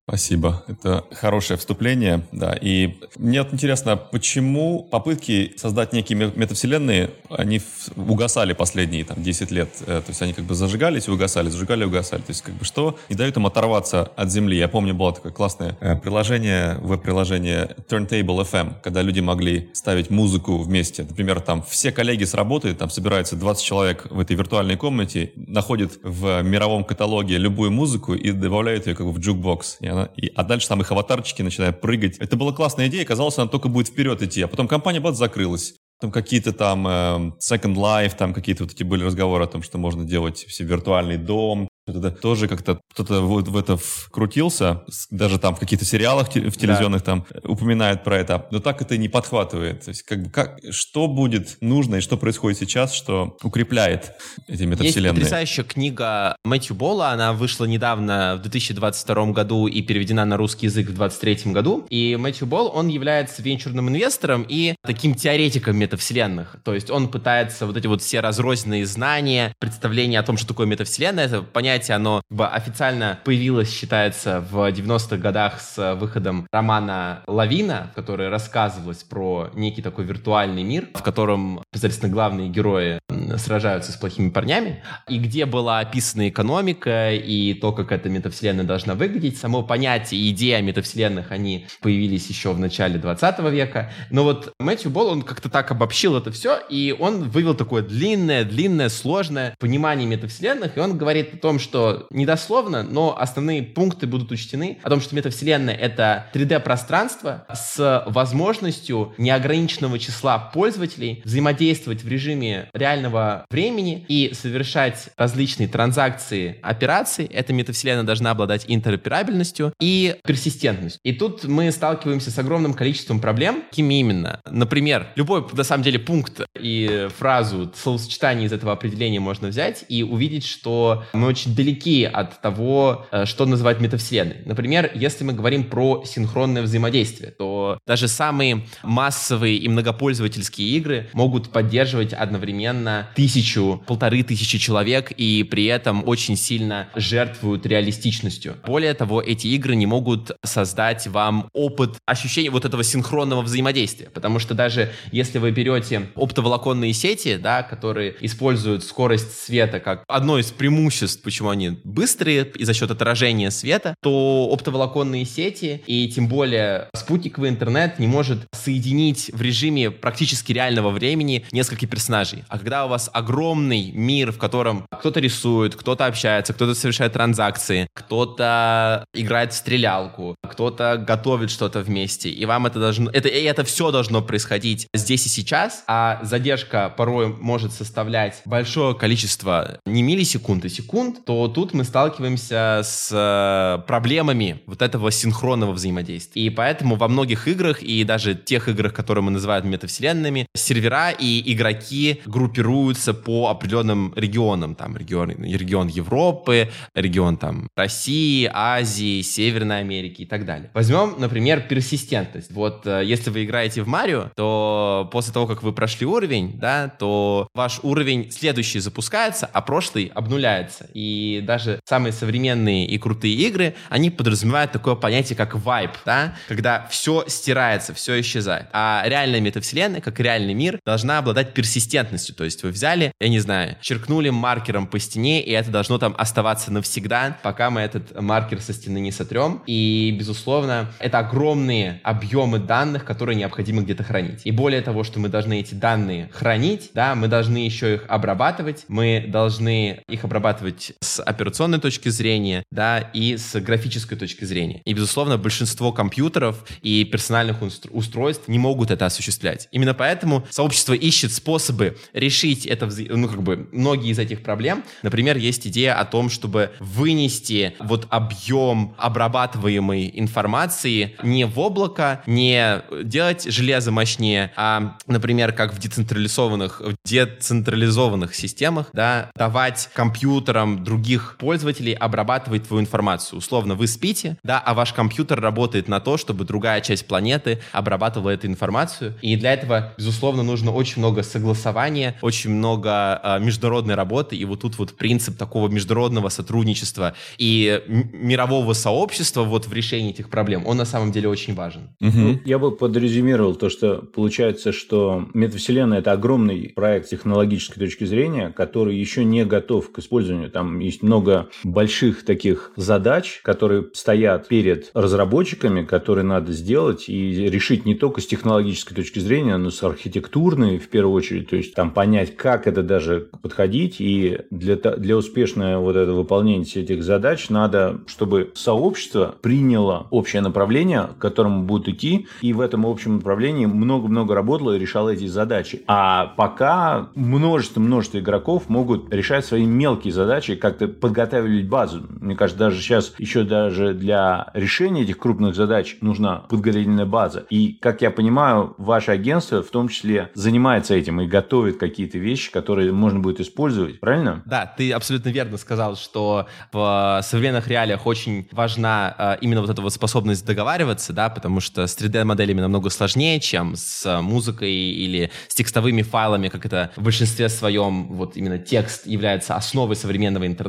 Спасибо. 0.07 0.63
Это 0.67 1.05
хорошее 1.11 1.57
вступление, 1.59 2.25
да. 2.31 2.57
И 2.59 2.97
мне 3.17 3.43
вот 3.43 3.53
интересно, 3.53 3.95
почему 3.95 4.83
попытки 4.83 5.53
создать 5.57 5.93
некие 5.93 6.17
метавселенные, 6.35 7.11
они 7.29 7.61
угасали 7.95 8.53
последние 8.53 9.05
там 9.05 9.21
10 9.21 9.51
лет? 9.51 9.69
Э, 9.81 10.01
то 10.01 10.09
есть 10.09 10.21
они 10.23 10.33
как 10.33 10.45
бы 10.45 10.55
зажигались 10.55 11.07
и 11.07 11.11
угасали, 11.11 11.49
зажигали 11.49 11.83
и 11.83 11.85
угасали. 11.85 12.21
То 12.21 12.31
есть 12.31 12.41
как 12.41 12.55
бы 12.55 12.65
что 12.65 12.97
не 13.09 13.15
дает 13.15 13.37
им 13.37 13.45
оторваться 13.45 14.11
от 14.15 14.31
земли? 14.31 14.57
Я 14.57 14.67
помню, 14.67 14.95
было 14.95 15.13
такое 15.13 15.31
классное 15.31 15.77
э, 15.79 15.95
приложение, 15.95 16.77
веб-приложение 16.81 17.75
Turntable 17.87 18.43
FM, 18.51 18.81
когда 18.81 19.03
люди 19.03 19.19
могли 19.19 19.69
ставить 19.73 20.09
музыку 20.09 20.57
вместе. 20.57 21.03
Например, 21.03 21.39
там 21.41 21.61
все 21.61 21.91
коллеги 21.91 22.23
с 22.23 22.33
работы, 22.33 22.73
там 22.73 22.89
собираются 22.89 23.35
20 23.35 23.63
человек 23.63 24.07
в 24.09 24.19
этой 24.19 24.35
виртуальной 24.35 24.77
комнате, 24.77 25.31
находят 25.35 25.99
в 26.01 26.41
мировом 26.41 26.83
каталоге 26.83 27.37
любую 27.37 27.69
музыку 27.69 28.15
и 28.15 28.31
добавляют 28.31 28.87
ее 28.87 28.95
как 28.95 29.05
бы 29.05 29.11
в 29.11 29.19
jukebox. 29.19 29.77
И 29.79 29.90
она, 29.91 30.09
и, 30.15 30.31
а 30.35 30.43
дальше 30.43 30.67
там 30.67 30.81
их 30.81 30.91
аватарчики 30.91 31.41
начинают 31.41 31.81
прыгать. 31.81 32.17
Это 32.17 32.35
была 32.35 32.53
классная 32.53 32.87
идея, 32.87 33.05
казалось, 33.05 33.37
она 33.37 33.47
только 33.47 33.69
будет 33.69 33.87
вперед 33.87 34.21
идти, 34.21 34.41
а 34.41 34.47
потом 34.47 34.67
компания 34.67 34.99
бац 34.99 35.17
закрылась. 35.17 35.75
Там 35.99 36.11
какие-то 36.11 36.51
там 36.51 36.87
э, 36.87 36.91
Second 37.39 37.75
Life, 37.75 38.15
там 38.17 38.33
какие-то 38.33 38.63
вот 38.63 38.73
эти 38.73 38.83
были 38.83 39.03
разговоры 39.03 39.43
о 39.43 39.47
том, 39.47 39.61
что 39.61 39.77
можно 39.77 40.03
делать 40.03 40.45
все 40.47 40.63
виртуальный 40.63 41.17
дом, 41.17 41.67
это 41.87 42.11
тоже 42.11 42.47
как-то 42.47 42.79
кто-то 42.93 43.21
вот 43.21 43.47
в 43.47 43.57
это 43.57 43.77
вкрутился, 43.77 44.83
даже 45.09 45.39
там 45.39 45.55
в 45.55 45.59
каких-то 45.59 45.85
сериалах 45.85 46.27
в 46.27 46.57
телевизионных 46.57 47.03
да. 47.03 47.05
там 47.05 47.25
упоминают 47.43 48.03
про 48.03 48.17
это, 48.19 48.47
но 48.51 48.59
так 48.59 48.81
это 48.81 48.97
не 48.97 49.09
подхватывает. 49.09 49.85
То 49.85 49.89
есть 49.89 50.03
как 50.03 50.23
бы 50.23 50.29
как, 50.29 50.59
что 50.69 51.07
будет 51.07 51.57
нужно 51.61 51.95
и 51.95 52.01
что 52.01 52.17
происходит 52.17 52.59
сейчас, 52.59 52.93
что 52.93 53.37
укрепляет 53.41 54.13
эти 54.47 54.63
метавселенные? 54.63 55.09
Есть 55.09 55.15
потрясающая 55.15 55.63
книга 55.63 56.35
Мэтью 56.43 56.75
Болла, 56.75 57.11
она 57.11 57.33
вышла 57.33 57.65
недавно 57.65 58.35
в 58.37 58.43
2022 58.43 59.31
году 59.31 59.67
и 59.67 59.81
переведена 59.81 60.25
на 60.25 60.37
русский 60.37 60.67
язык 60.67 60.87
в 60.87 60.93
2023 60.93 61.51
году. 61.51 61.85
И 61.89 62.15
Мэтью 62.15 62.47
Болл, 62.47 62.71
он 62.73 62.89
является 62.89 63.41
венчурным 63.41 63.89
инвестором 63.89 64.45
и 64.47 64.75
таким 64.83 65.15
теоретиком 65.15 65.77
метавселенных. 65.77 66.57
То 66.63 66.73
есть 66.73 66.91
он 66.91 67.07
пытается 67.07 67.65
вот 67.65 67.75
эти 67.75 67.87
вот 67.87 68.01
все 68.01 68.19
разрозненные 68.19 68.85
знания, 68.85 69.53
представления 69.59 70.19
о 70.19 70.23
том, 70.23 70.37
что 70.37 70.49
такое 70.49 70.67
метавселенная, 70.67 71.25
это 71.25 71.41
понять 71.41 71.70
понятие, 71.71 71.95
оно 71.95 72.21
как 72.27 72.37
бы 72.37 72.47
официально 72.47 73.19
появилось, 73.23 73.71
считается, 73.71 74.43
в 74.51 74.69
90-х 74.69 75.15
годах 75.15 75.61
с 75.61 75.95
выходом 75.95 76.45
романа 76.51 77.23
«Лавина», 77.27 77.89
в 77.91 77.95
которой 77.95 78.27
рассказывалось 78.27 79.03
про 79.03 79.49
некий 79.53 79.81
такой 79.81 80.03
виртуальный 80.03 80.63
мир, 80.63 80.89
в 80.93 81.01
котором, 81.01 81.63
соответственно, 81.71 82.11
главные 82.11 82.49
герои 82.49 82.99
сражаются 83.37 83.93
с 83.93 83.95
плохими 83.95 84.29
парнями, 84.29 84.83
и 85.07 85.17
где 85.17 85.45
была 85.45 85.79
описана 85.79 86.27
экономика 86.27 87.13
и 87.13 87.53
то, 87.53 87.71
как 87.71 87.93
эта 87.93 88.09
метавселенная 88.09 88.65
должна 88.65 88.93
выглядеть. 88.93 89.37
Само 89.37 89.63
понятие 89.63 90.19
и 90.19 90.31
идея 90.31 90.61
метавселенных, 90.61 91.31
они 91.31 91.67
появились 91.81 92.27
еще 92.27 92.51
в 92.51 92.59
начале 92.59 92.99
20 92.99 93.39
века. 93.51 93.91
Но 94.09 94.25
вот 94.25 94.53
Мэтью 94.59 94.91
Болл, 94.91 95.07
он 95.07 95.21
как-то 95.21 95.49
так 95.49 95.71
обобщил 95.71 96.17
это 96.17 96.31
все, 96.31 96.59
и 96.69 96.93
он 96.97 97.29
вывел 97.29 97.53
такое 97.53 97.81
длинное, 97.81 98.43
длинное, 98.43 98.89
сложное 98.89 99.55
понимание 99.57 100.05
метавселенных, 100.05 100.75
и 100.75 100.79
он 100.81 100.97
говорит 100.97 101.33
о 101.33 101.37
том, 101.37 101.59
что 101.61 102.07
недословно, 102.09 102.83
но 102.83 103.17
основные 103.17 103.63
пункты 103.63 104.07
будут 104.07 104.31
учтены, 104.31 104.79
о 104.83 104.89
том, 104.89 104.99
что 104.99 105.15
метавселенная— 105.15 105.75
это 105.75 106.27
3D-пространство 106.33 107.45
с 107.53 108.03
возможностью 108.07 109.13
неограниченного 109.17 109.99
числа 109.99 110.37
пользователей 110.39 111.21
взаимодействовать 111.23 112.03
в 112.03 112.07
режиме 112.07 112.69
реального 112.73 113.45
времени 113.49 114.05
и 114.07 114.33
совершать 114.33 115.09
различные 115.17 115.67
транзакции, 115.67 116.57
операции. 116.61 117.25
Эта 117.25 117.53
метавселенная 117.53 118.03
должна 118.03 118.31
обладать 118.31 118.65
интероперабельностью 118.67 119.73
и 119.79 120.17
персистентностью. 120.25 120.99
И 121.03 121.13
тут 121.13 121.45
мы 121.45 121.71
сталкиваемся 121.71 122.31
с 122.31 122.39
огромным 122.39 122.73
количеством 122.73 123.19
проблем. 123.19 123.63
Какими 123.69 123.99
именно? 123.99 124.41
Например, 124.49 125.07
любой, 125.15 125.45
на 125.53 125.63
самом 125.63 125.83
деле, 125.83 125.99
пункт 125.99 126.41
и 126.59 127.07
фразу, 127.17 127.71
словосочетание 127.75 128.47
из 128.47 128.53
этого 128.53 128.71
определения 128.71 129.19
можно 129.19 129.49
взять 129.49 129.85
и 129.87 130.03
увидеть, 130.03 130.45
что 130.45 131.03
мы 131.13 131.27
очень 131.27 131.50
далеки 131.55 132.03
от 132.03 132.41
того, 132.41 133.07
э, 133.11 133.25
что 133.25 133.45
называть 133.45 133.79
метавселенной. 133.79 134.37
Например, 134.45 134.91
если 134.93 135.23
мы 135.23 135.33
говорим 135.33 135.63
про 135.63 136.03
синхронное 136.05 136.61
взаимодействие, 136.61 137.31
то 137.31 137.79
даже 137.85 138.07
самые 138.07 138.65
массовые 138.83 139.57
и 139.57 139.67
многопользовательские 139.67 140.69
игры 140.77 141.09
могут 141.13 141.49
поддерживать 141.49 142.13
одновременно 142.13 143.09
тысячу, 143.15 143.83
полторы 143.87 144.23
тысячи 144.23 144.57
человек 144.57 145.11
и 145.11 145.43
при 145.43 145.65
этом 145.65 146.07
очень 146.07 146.35
сильно 146.35 146.87
жертвуют 146.95 147.65
реалистичностью. 147.65 148.55
Более 148.65 148.93
того, 148.93 149.21
эти 149.21 149.47
игры 149.47 149.75
не 149.75 149.85
могут 149.85 150.31
создать 150.43 151.07
вам 151.07 151.49
опыт 151.53 151.97
ощущения 152.05 152.49
вот 152.49 152.65
этого 152.65 152.83
синхронного 152.83 153.41
взаимодействия, 153.41 154.09
потому 154.09 154.39
что 154.39 154.53
даже 154.53 154.91
если 155.11 155.39
вы 155.39 155.51
берете 155.51 156.09
оптоволоконные 156.15 156.93
сети, 156.93 157.37
да, 157.37 157.63
которые 157.63 158.15
используют 158.21 158.83
скорость 158.83 159.43
света 159.43 159.79
как 159.79 160.03
одно 160.07 160.37
из 160.37 160.51
преимуществ, 160.51 161.21
почему 161.23 161.40
почему 161.41 161.49
они 161.49 161.79
быстрые 161.83 162.51
и 162.55 162.63
за 162.65 162.73
счет 162.73 162.91
отражения 162.91 163.49
света, 163.49 163.95
то 164.01 164.47
оптоволоконные 164.51 165.25
сети 165.25 165.81
и 165.87 166.07
тем 166.07 166.27
более 166.27 166.87
спутниковый 166.95 167.49
интернет 167.49 167.97
не 167.97 168.05
может 168.05 168.45
соединить 168.53 169.31
в 169.33 169.41
режиме 169.41 169.89
практически 169.89 170.53
реального 170.53 170.91
времени 170.91 171.45
несколько 171.51 171.87
персонажей. 171.87 172.43
А 172.47 172.59
когда 172.59 172.85
у 172.85 172.89
вас 172.89 173.09
огромный 173.11 173.91
мир, 173.91 174.31
в 174.31 174.37
котором 174.37 174.85
кто-то 174.91 175.19
рисует, 175.19 175.75
кто-то 175.75 176.05
общается, 176.05 176.53
кто-то 176.53 176.75
совершает 176.75 177.13
транзакции, 177.13 177.87
кто-то 177.95 179.05
играет 179.15 179.53
в 179.53 179.55
стрелялку, 179.55 180.35
кто-то 180.47 181.03
готовит 181.07 181.49
что-то 181.49 181.79
вместе, 181.79 182.29
и 182.29 182.45
вам 182.45 182.67
это 182.67 182.79
должно... 182.79 183.09
Это, 183.09 183.29
и 183.29 183.43
это 183.43 183.63
все 183.63 183.89
должно 183.89 184.21
происходить 184.21 184.87
здесь 184.93 185.25
и 185.25 185.29
сейчас, 185.29 185.83
а 185.87 186.19
задержка 186.21 186.93
порой 186.95 187.29
может 187.29 187.73
составлять 187.73 188.41
большое 188.45 188.93
количество 188.93 189.79
не 189.87 190.03
миллисекунд, 190.03 190.65
а 190.65 190.69
секунд, 190.69 191.25
то 191.31 191.47
тут 191.47 191.73
мы 191.73 191.85
сталкиваемся 191.85 192.81
с 192.83 193.09
э, 193.09 193.87
проблемами 193.87 194.59
вот 194.65 194.81
этого 194.81 195.11
синхронного 195.11 195.71
взаимодействия. 195.71 196.43
И 196.43 196.49
поэтому 196.49 196.97
во 196.97 197.07
многих 197.07 197.47
играх, 197.47 197.81
и 197.81 198.03
даже 198.03 198.35
тех 198.35 198.67
играх, 198.67 198.93
которые 198.93 199.23
мы 199.23 199.31
называем 199.31 199.69
метавселенными, 199.69 200.45
сервера 200.53 201.11
и 201.11 201.53
игроки 201.53 202.19
группируются 202.25 203.13
по 203.13 203.47
определенным 203.47 204.11
регионам. 204.17 204.75
Там 204.75 204.97
регион, 204.97 205.29
регион 205.29 205.87
Европы, 205.87 206.69
регион 206.95 207.37
там 207.37 207.69
России, 207.77 208.51
Азии, 208.53 209.21
Северной 209.21 209.79
Америки 209.79 210.23
и 210.23 210.25
так 210.25 210.45
далее. 210.45 210.69
Возьмем, 210.73 211.15
например, 211.17 211.61
персистентность. 211.61 212.51
Вот 212.51 212.85
э, 212.85 213.03
если 213.05 213.29
вы 213.29 213.45
играете 213.45 213.83
в 213.83 213.87
Марио, 213.87 214.31
то 214.35 215.09
после 215.13 215.31
того, 215.31 215.47
как 215.47 215.63
вы 215.63 215.71
прошли 215.71 216.05
уровень, 216.05 216.59
да, 216.59 216.89
то 216.89 217.47
ваш 217.53 217.79
уровень 217.83 218.29
следующий 218.31 218.79
запускается, 218.79 219.45
а 219.45 219.61
прошлый 219.61 220.11
обнуляется. 220.13 220.89
И 220.93 221.20
и 221.21 221.41
даже 221.41 221.79
самые 221.85 222.13
современные 222.13 222.85
и 222.85 222.97
крутые 222.97 223.35
игры, 223.35 223.75
они 223.89 224.09
подразумевают 224.09 224.71
такое 224.71 224.95
понятие, 224.95 225.37
как 225.37 225.55
вайп, 225.55 225.91
да, 226.05 226.35
когда 226.47 226.87
все 226.89 227.23
стирается, 227.27 227.93
все 227.93 228.19
исчезает. 228.21 228.67
А 228.71 229.03
реальная 229.05 229.39
метавселенная, 229.39 230.01
как 230.01 230.19
реальный 230.19 230.53
мир, 230.53 230.79
должна 230.85 231.19
обладать 231.19 231.53
персистентностью, 231.53 232.35
то 232.35 232.43
есть 232.43 232.63
вы 232.63 232.69
взяли, 232.69 233.11
я 233.19 233.29
не 233.29 233.39
знаю, 233.39 233.77
черкнули 233.81 234.29
маркером 234.29 234.87
по 234.87 234.99
стене, 234.99 235.41
и 235.41 235.51
это 235.51 235.69
должно 235.69 235.97
там 235.97 236.15
оставаться 236.17 236.71
навсегда, 236.71 237.37
пока 237.43 237.69
мы 237.69 237.81
этот 237.81 238.19
маркер 238.19 238.61
со 238.61 238.73
стены 238.73 238.99
не 238.99 239.11
сотрем, 239.11 239.61
и, 239.67 240.15
безусловно, 240.17 240.91
это 240.99 241.19
огромные 241.19 242.01
объемы 242.03 242.59
данных, 242.59 243.05
которые 243.05 243.35
необходимо 243.35 243.81
где-то 243.81 244.03
хранить. 244.03 244.41
И 244.43 244.51
более 244.51 244.81
того, 244.81 245.03
что 245.03 245.19
мы 245.19 245.29
должны 245.29 245.59
эти 245.59 245.73
данные 245.73 246.29
хранить, 246.33 246.91
да, 246.93 247.15
мы 247.15 247.27
должны 247.27 247.57
еще 247.57 247.95
их 247.95 248.05
обрабатывать, 248.07 248.85
мы 248.87 249.25
должны 249.27 250.01
их 250.07 250.23
обрабатывать 250.23 250.93
с 250.99 251.10
с 251.11 251.21
операционной 251.21 251.79
точки 251.79 252.09
зрения, 252.09 252.63
да, 252.71 252.99
и 252.99 253.37
с 253.37 253.59
графической 253.59 254.17
точки 254.17 254.45
зрения. 254.45 254.81
И, 254.85 254.93
безусловно, 254.93 255.37
большинство 255.37 255.91
компьютеров 255.91 256.63
и 256.81 257.03
персональных 257.03 257.57
устройств 257.91 258.47
не 258.47 258.59
могут 258.59 258.91
это 258.91 259.05
осуществлять. 259.05 259.67
Именно 259.71 259.93
поэтому 259.93 260.47
сообщество 260.49 260.93
ищет 260.93 261.33
способы 261.33 261.97
решить 262.13 262.65
это, 262.65 262.89
ну, 263.09 263.27
как 263.27 263.43
бы, 263.43 263.67
многие 263.71 264.11
из 264.11 264.19
этих 264.19 264.43
проблем. 264.43 264.83
Например, 265.03 265.37
есть 265.37 265.67
идея 265.67 265.99
о 265.99 266.05
том, 266.05 266.29
чтобы 266.29 266.71
вынести 266.79 267.73
вот 267.79 268.07
объем 268.09 268.95
обрабатываемой 268.97 270.11
информации 270.13 271.15
не 271.23 271.45
в 271.45 271.59
облако, 271.59 272.21
не 272.25 272.81
делать 273.03 273.51
железо 273.51 273.91
мощнее, 273.91 274.53
а, 274.55 274.97
например, 275.07 275.51
как 275.51 275.73
в 275.73 275.79
децентрализованных, 275.79 276.81
в 276.81 276.95
децентрализованных 277.05 278.33
системах, 278.33 278.89
да, 278.93 279.31
давать 279.35 279.89
компьютерам 279.93 280.83
других 281.01 281.35
пользователей 281.39 281.93
обрабатывать 281.93 282.67
твою 282.67 282.81
информацию. 282.81 283.39
Условно, 283.39 283.73
вы 283.73 283.87
спите, 283.87 284.37
да, 284.43 284.59
а 284.59 284.75
ваш 284.75 284.93
компьютер 284.93 285.41
работает 285.41 285.87
на 285.87 285.99
то, 285.99 286.17
чтобы 286.17 286.45
другая 286.45 286.79
часть 286.81 287.07
планеты 287.07 287.59
обрабатывала 287.71 288.29
эту 288.29 288.45
информацию. 288.45 289.15
И 289.23 289.35
для 289.35 289.53
этого, 289.53 289.93
безусловно, 289.97 290.43
нужно 290.43 290.71
очень 290.71 290.99
много 290.99 291.23
согласования, 291.23 292.17
очень 292.21 292.51
много 292.51 293.19
э, 293.23 293.39
международной 293.39 293.95
работы. 293.95 294.35
И 294.35 294.45
вот 294.45 294.61
тут 294.61 294.77
вот 294.77 294.95
принцип 294.95 295.37
такого 295.37 295.69
международного 295.69 296.29
сотрудничества 296.29 297.15
и 297.39 297.81
мирового 297.87 298.73
сообщества 298.73 299.43
вот 299.43 299.65
в 299.65 299.73
решении 299.73 300.11
этих 300.11 300.29
проблем, 300.29 300.67
он 300.67 300.77
на 300.77 300.85
самом 300.85 301.11
деле 301.11 301.29
очень 301.29 301.55
важен. 301.55 301.89
Угу. 301.99 302.41
Я 302.45 302.59
бы 302.59 302.71
подрезюмировал 302.71 303.55
то, 303.55 303.69
что 303.69 303.97
получается, 303.97 304.71
что 304.71 305.27
метавселенная– 305.33 305.99
это 305.99 306.11
огромный 306.11 306.71
проект 306.75 307.09
технологической 307.09 307.83
точки 307.83 308.03
зрения, 308.03 308.51
который 308.51 308.95
еще 308.95 309.25
не 309.25 309.45
готов 309.45 309.91
к 309.91 309.97
использованию. 309.97 310.51
Там 310.51 310.80
есть 310.81 311.03
много 311.03 311.49
больших 311.63 312.25
таких 312.25 312.71
задач, 312.75 313.41
которые 313.43 313.87
стоят 313.93 314.47
перед 314.47 314.91
разработчиками, 314.93 315.83
которые 315.83 316.25
надо 316.25 316.51
сделать 316.51 317.07
и 317.07 317.49
решить 317.49 317.85
не 317.85 317.95
только 317.95 318.21
с 318.21 318.27
технологической 318.27 318.95
точки 318.95 319.19
зрения, 319.19 319.57
но 319.57 319.69
с 319.69 319.81
архитектурной 319.83 320.77
в 320.77 320.89
первую 320.89 321.15
очередь. 321.15 321.49
То 321.49 321.55
есть 321.55 321.73
там 321.73 321.91
понять, 321.91 322.35
как 322.35 322.67
это 322.67 322.83
даже 322.83 323.29
подходить. 323.41 323.97
И 323.99 324.39
для, 324.49 324.75
для 324.75 325.17
успешного 325.17 325.79
вот 325.79 325.95
этого 325.95 326.17
выполнения 326.17 326.61
этих 326.61 327.03
задач 327.03 327.49
надо, 327.49 328.01
чтобы 328.07 328.51
сообщество 328.53 329.35
приняло 329.41 330.07
общее 330.11 330.41
направление, 330.41 331.09
к 331.17 331.21
которому 331.21 331.63
будет 331.63 331.87
идти, 331.89 332.27
и 332.41 332.53
в 332.53 332.59
этом 332.59 332.85
общем 332.85 333.15
направлении 333.15 333.65
много-много 333.65 334.35
работало 334.35 334.75
и 334.75 334.79
решало 334.79 335.09
эти 335.09 335.25
задачи. 335.25 335.83
А 335.87 336.27
пока 336.37 337.09
множество-множество 337.15 338.19
игроков 338.19 338.69
могут 338.69 339.13
решать 339.13 339.45
свои 339.45 339.65
мелкие 339.65 340.13
задачи, 340.13 340.55
как-то 340.71 340.87
подготавливать 340.87 341.67
базу. 341.67 342.05
Мне 342.19 342.35
кажется, 342.35 342.59
даже 342.59 342.81
сейчас 342.81 343.13
еще 343.17 343.43
даже 343.43 343.93
для 343.93 344.49
решения 344.53 345.03
этих 345.03 345.17
крупных 345.17 345.55
задач 345.55 345.97
нужна 346.01 346.37
подготовительная 346.49 347.05
база. 347.05 347.45
И, 347.49 347.77
как 347.81 348.01
я 348.01 348.11
понимаю, 348.11 348.73
ваше 348.77 349.11
агентство 349.11 349.61
в 349.61 349.69
том 349.69 349.89
числе 349.89 350.29
занимается 350.33 350.95
этим 350.95 351.19
и 351.21 351.27
готовит 351.27 351.77
какие-то 351.77 352.17
вещи, 352.17 352.51
которые 352.51 352.91
можно 352.91 353.19
будет 353.19 353.39
использовать, 353.41 353.99
правильно? 353.99 354.41
Да, 354.45 354.65
ты 354.65 354.91
абсолютно 354.91 355.29
верно 355.29 355.57
сказал, 355.57 355.95
что 355.97 356.47
в 356.71 357.19
современных 357.23 357.67
реалиях 357.67 358.05
очень 358.05 358.47
важна 358.51 359.15
э, 359.17 359.37
именно 359.41 359.61
вот 359.61 359.69
эта 359.69 359.81
вот 359.81 359.93
способность 359.93 360.45
договариваться, 360.45 361.11
да, 361.11 361.29
потому 361.29 361.59
что 361.59 361.85
с 361.85 361.97
3D-моделями 361.97 362.61
намного 362.61 362.89
сложнее, 362.89 363.39
чем 363.39 363.75
с 363.75 364.21
музыкой 364.21 364.71
или 364.71 365.31
с 365.47 365.55
текстовыми 365.55 366.01
файлами, 366.01 366.47
как 366.47 366.65
это 366.65 366.91
в 366.95 367.03
большинстве 367.03 367.49
своем 367.49 368.07
вот 368.13 368.37
именно 368.37 368.57
текст 368.57 369.05
является 369.05 369.55
основой 369.55 369.95
современного 369.95 370.47
интернета, 370.47 370.60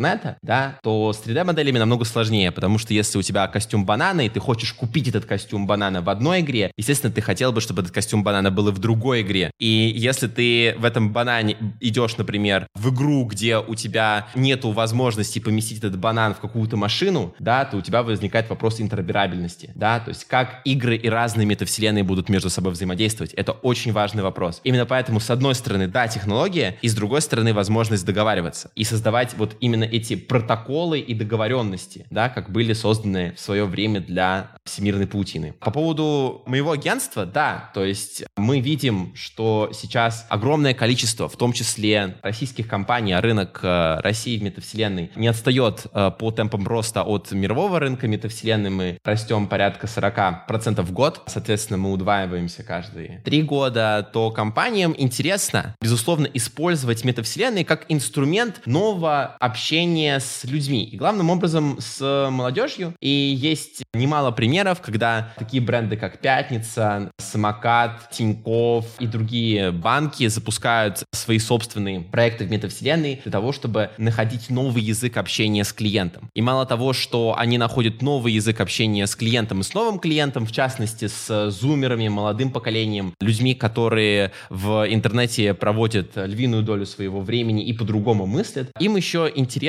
да, 0.42 0.78
то 0.82 1.12
с 1.12 1.22
3D-моделями 1.24 1.78
намного 1.78 2.04
сложнее, 2.04 2.50
потому 2.50 2.78
что 2.78 2.94
если 2.94 3.18
у 3.18 3.22
тебя 3.22 3.46
костюм 3.46 3.84
банана, 3.84 4.26
и 4.26 4.28
ты 4.28 4.40
хочешь 4.40 4.72
купить 4.72 5.08
этот 5.08 5.24
костюм 5.24 5.66
банана 5.66 6.02
в 6.02 6.08
одной 6.08 6.40
игре, 6.40 6.72
естественно, 6.76 7.12
ты 7.12 7.20
хотел 7.20 7.52
бы, 7.52 7.60
чтобы 7.60 7.82
этот 7.82 7.92
костюм 7.92 8.22
банана 8.24 8.50
был 8.50 8.68
и 8.68 8.72
в 8.72 8.78
другой 8.78 9.22
игре. 9.22 9.50
И 9.58 9.92
если 9.94 10.28
ты 10.28 10.74
в 10.78 10.84
этом 10.84 11.12
банане 11.12 11.56
идешь, 11.80 12.16
например, 12.16 12.66
в 12.74 12.92
игру, 12.92 13.24
где 13.24 13.58
у 13.58 13.74
тебя 13.74 14.28
нету 14.34 14.70
возможности 14.70 15.38
поместить 15.38 15.78
этот 15.78 15.98
банан 15.98 16.34
в 16.34 16.40
какую-то 16.40 16.76
машину, 16.76 17.34
да, 17.38 17.64
то 17.64 17.76
у 17.76 17.80
тебя 17.80 18.02
возникает 18.02 18.48
вопрос 18.50 18.80
интероперабельности, 18.80 19.72
да, 19.74 20.00
то 20.00 20.10
есть 20.10 20.24
как 20.24 20.60
игры 20.64 20.96
и 20.96 21.08
разные 21.08 21.46
метавселенные 21.46 22.04
будут 22.04 22.28
между 22.28 22.50
собой 22.50 22.72
взаимодействовать. 22.72 23.32
Это 23.34 23.52
очень 23.52 23.92
важный 23.92 24.22
вопрос. 24.22 24.60
Именно 24.64 24.86
поэтому, 24.86 25.20
с 25.20 25.30
одной 25.30 25.54
стороны, 25.54 25.88
да, 25.88 26.08
технология, 26.08 26.76
и 26.82 26.88
с 26.88 26.94
другой 26.94 27.20
стороны, 27.20 27.54
возможность 27.54 28.04
договариваться 28.04 28.70
и 28.74 28.84
создавать 28.84 29.34
вот 29.36 29.56
именно 29.60 29.81
эти 29.84 30.16
протоколы 30.16 31.00
и 31.00 31.14
договоренности, 31.14 32.06
да, 32.10 32.28
как 32.28 32.50
были 32.50 32.72
созданы 32.72 33.32
в 33.36 33.40
свое 33.40 33.64
время 33.64 34.00
для 34.00 34.52
всемирной 34.64 35.06
паутины. 35.06 35.54
По 35.60 35.70
поводу 35.70 36.42
моего 36.46 36.72
агентства, 36.72 37.26
да, 37.26 37.70
то 37.74 37.84
есть 37.84 38.24
мы 38.36 38.60
видим, 38.60 39.12
что 39.14 39.70
сейчас 39.72 40.26
огромное 40.28 40.74
количество, 40.74 41.28
в 41.28 41.36
том 41.36 41.52
числе 41.52 42.16
российских 42.22 42.68
компаний, 42.68 43.12
а 43.12 43.20
рынок 43.20 43.60
э, 43.62 44.00
России 44.00 44.38
в 44.38 44.42
метавселенной 44.42 45.10
не 45.16 45.28
отстает 45.28 45.86
э, 45.92 46.10
по 46.18 46.30
темпам 46.30 46.66
роста 46.66 47.02
от 47.02 47.32
мирового 47.32 47.80
рынка 47.80 48.06
метавселенной. 48.06 48.70
Мы 48.70 48.98
растем 49.04 49.46
порядка 49.46 49.86
40% 49.86 50.82
в 50.82 50.92
год, 50.92 51.22
соответственно, 51.26 51.78
мы 51.78 51.92
удваиваемся 51.92 52.62
каждые 52.62 53.20
три 53.24 53.42
года, 53.42 54.08
то 54.12 54.30
компаниям 54.30 54.94
интересно, 54.96 55.74
безусловно, 55.80 56.26
использовать 56.32 57.04
метавселенные 57.04 57.64
как 57.64 57.86
инструмент 57.88 58.62
нового 58.66 59.36
общения 59.40 59.71
с 59.72 60.44
людьми. 60.44 60.84
И 60.84 60.98
главным 60.98 61.30
образом 61.30 61.78
с 61.80 62.28
молодежью. 62.30 62.94
И 63.00 63.08
есть 63.08 63.84
немало 63.94 64.30
примеров, 64.30 64.82
когда 64.82 65.32
такие 65.38 65.62
бренды, 65.62 65.96
как 65.96 66.18
Пятница, 66.18 67.10
Самокат, 67.16 68.10
Тиньков 68.10 68.84
и 68.98 69.06
другие 69.06 69.72
банки 69.72 70.26
запускают 70.26 71.04
свои 71.12 71.38
собственные 71.38 72.00
проекты 72.00 72.44
в 72.44 72.50
метавселенной 72.50 73.22
для 73.22 73.32
того, 73.32 73.52
чтобы 73.52 73.88
находить 73.96 74.50
новый 74.50 74.82
язык 74.82 75.16
общения 75.16 75.64
с 75.64 75.72
клиентом. 75.72 76.28
И 76.34 76.42
мало 76.42 76.66
того, 76.66 76.92
что 76.92 77.34
они 77.38 77.56
находят 77.56 78.02
новый 78.02 78.34
язык 78.34 78.60
общения 78.60 79.06
с 79.06 79.16
клиентом 79.16 79.60
и 79.60 79.62
с 79.62 79.72
новым 79.72 79.98
клиентом, 79.98 80.44
в 80.44 80.52
частности, 80.52 81.08
с 81.08 81.50
зумерами, 81.50 82.08
молодым 82.08 82.50
поколением, 82.50 83.14
людьми, 83.22 83.54
которые 83.54 84.32
в 84.50 84.84
интернете 84.86 85.54
проводят 85.54 86.10
львиную 86.16 86.62
долю 86.62 86.84
своего 86.84 87.22
времени 87.22 87.64
и 87.64 87.72
по-другому 87.72 88.26
мыслят, 88.26 88.70
им 88.78 88.96
еще 88.96 89.32
интересно 89.34 89.61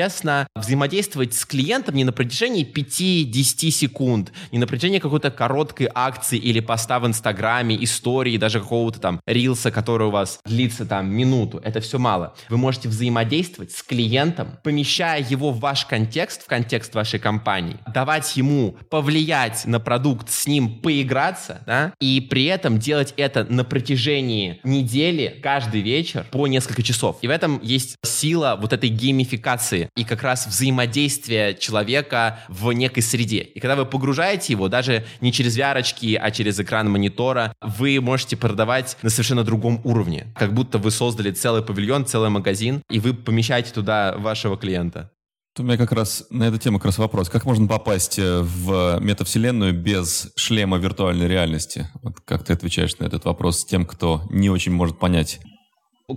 взаимодействовать 0.54 1.34
с 1.34 1.44
клиентом 1.44 1.94
не 1.94 2.04
на 2.04 2.12
протяжении 2.12 2.66
5-10 2.66 3.70
секунд, 3.70 4.32
не 4.52 4.58
на 4.58 4.66
протяжении 4.66 4.98
какой-то 4.98 5.30
короткой 5.30 5.88
акции 5.94 6.38
или 6.38 6.60
поста 6.60 6.98
в 6.98 7.06
Инстаграме, 7.06 7.82
истории, 7.82 8.36
даже 8.36 8.60
какого-то 8.60 9.00
там 9.00 9.20
рилса, 9.26 9.70
который 9.70 10.08
у 10.08 10.10
вас 10.10 10.40
длится 10.44 10.84
там 10.86 11.10
минуту. 11.10 11.60
Это 11.64 11.80
все 11.80 11.98
мало. 11.98 12.34
Вы 12.48 12.56
можете 12.56 12.88
взаимодействовать 12.88 13.72
с 13.72 13.82
клиентом, 13.82 14.58
помещая 14.62 15.24
его 15.24 15.50
в 15.50 15.60
ваш 15.60 15.86
контекст, 15.86 16.42
в 16.42 16.46
контекст 16.46 16.94
вашей 16.94 17.18
компании, 17.18 17.76
давать 17.92 18.36
ему 18.36 18.76
повлиять 18.90 19.64
на 19.66 19.80
продукт, 19.80 20.30
с 20.30 20.46
ним 20.46 20.80
поиграться, 20.80 21.62
да, 21.66 21.92
и 22.00 22.20
при 22.20 22.44
этом 22.46 22.78
делать 22.78 23.14
это 23.16 23.44
на 23.44 23.64
протяжении 23.64 24.60
недели, 24.64 25.38
каждый 25.42 25.80
вечер 25.80 26.26
по 26.30 26.46
несколько 26.46 26.82
часов. 26.82 27.18
И 27.22 27.28
в 27.28 27.30
этом 27.30 27.60
есть 27.62 27.96
сила 28.02 28.58
вот 28.60 28.72
этой 28.72 28.88
геймификации 28.88 29.83
и 29.96 30.04
как 30.04 30.22
раз 30.22 30.46
взаимодействия 30.46 31.54
человека 31.54 32.40
в 32.48 32.72
некой 32.72 33.02
среде. 33.02 33.38
И 33.38 33.60
когда 33.60 33.76
вы 33.76 33.86
погружаете 33.86 34.52
его, 34.52 34.68
даже 34.68 35.04
не 35.20 35.32
через 35.32 35.58
VR, 35.58 35.84
а 36.20 36.30
через 36.30 36.60
экран 36.60 36.90
монитора, 36.90 37.54
вы 37.60 38.00
можете 38.00 38.36
продавать 38.36 38.96
на 39.02 39.10
совершенно 39.10 39.44
другом 39.44 39.80
уровне. 39.84 40.26
Как 40.36 40.52
будто 40.54 40.78
вы 40.78 40.90
создали 40.90 41.30
целый 41.30 41.62
павильон, 41.62 42.06
целый 42.06 42.30
магазин, 42.30 42.82
и 42.90 43.00
вы 43.00 43.14
помещаете 43.14 43.72
туда 43.72 44.14
вашего 44.16 44.56
клиента. 44.56 45.10
У 45.56 45.62
меня 45.62 45.76
как 45.76 45.92
раз 45.92 46.26
на 46.30 46.44
эту 46.44 46.58
тему 46.58 46.78
как 46.78 46.86
раз 46.86 46.98
вопрос. 46.98 47.28
Как 47.28 47.44
можно 47.44 47.68
попасть 47.68 48.18
э, 48.18 48.40
в 48.40 48.98
метавселенную 49.00 49.72
без 49.72 50.32
шлема 50.34 50.78
виртуальной 50.78 51.28
реальности? 51.28 51.88
Вот 52.02 52.20
как 52.24 52.44
ты 52.44 52.52
отвечаешь 52.52 52.98
на 52.98 53.04
этот 53.04 53.24
вопрос 53.24 53.64
тем, 53.64 53.86
кто 53.86 54.22
не 54.30 54.50
очень 54.50 54.72
может 54.72 54.98
понять 54.98 55.38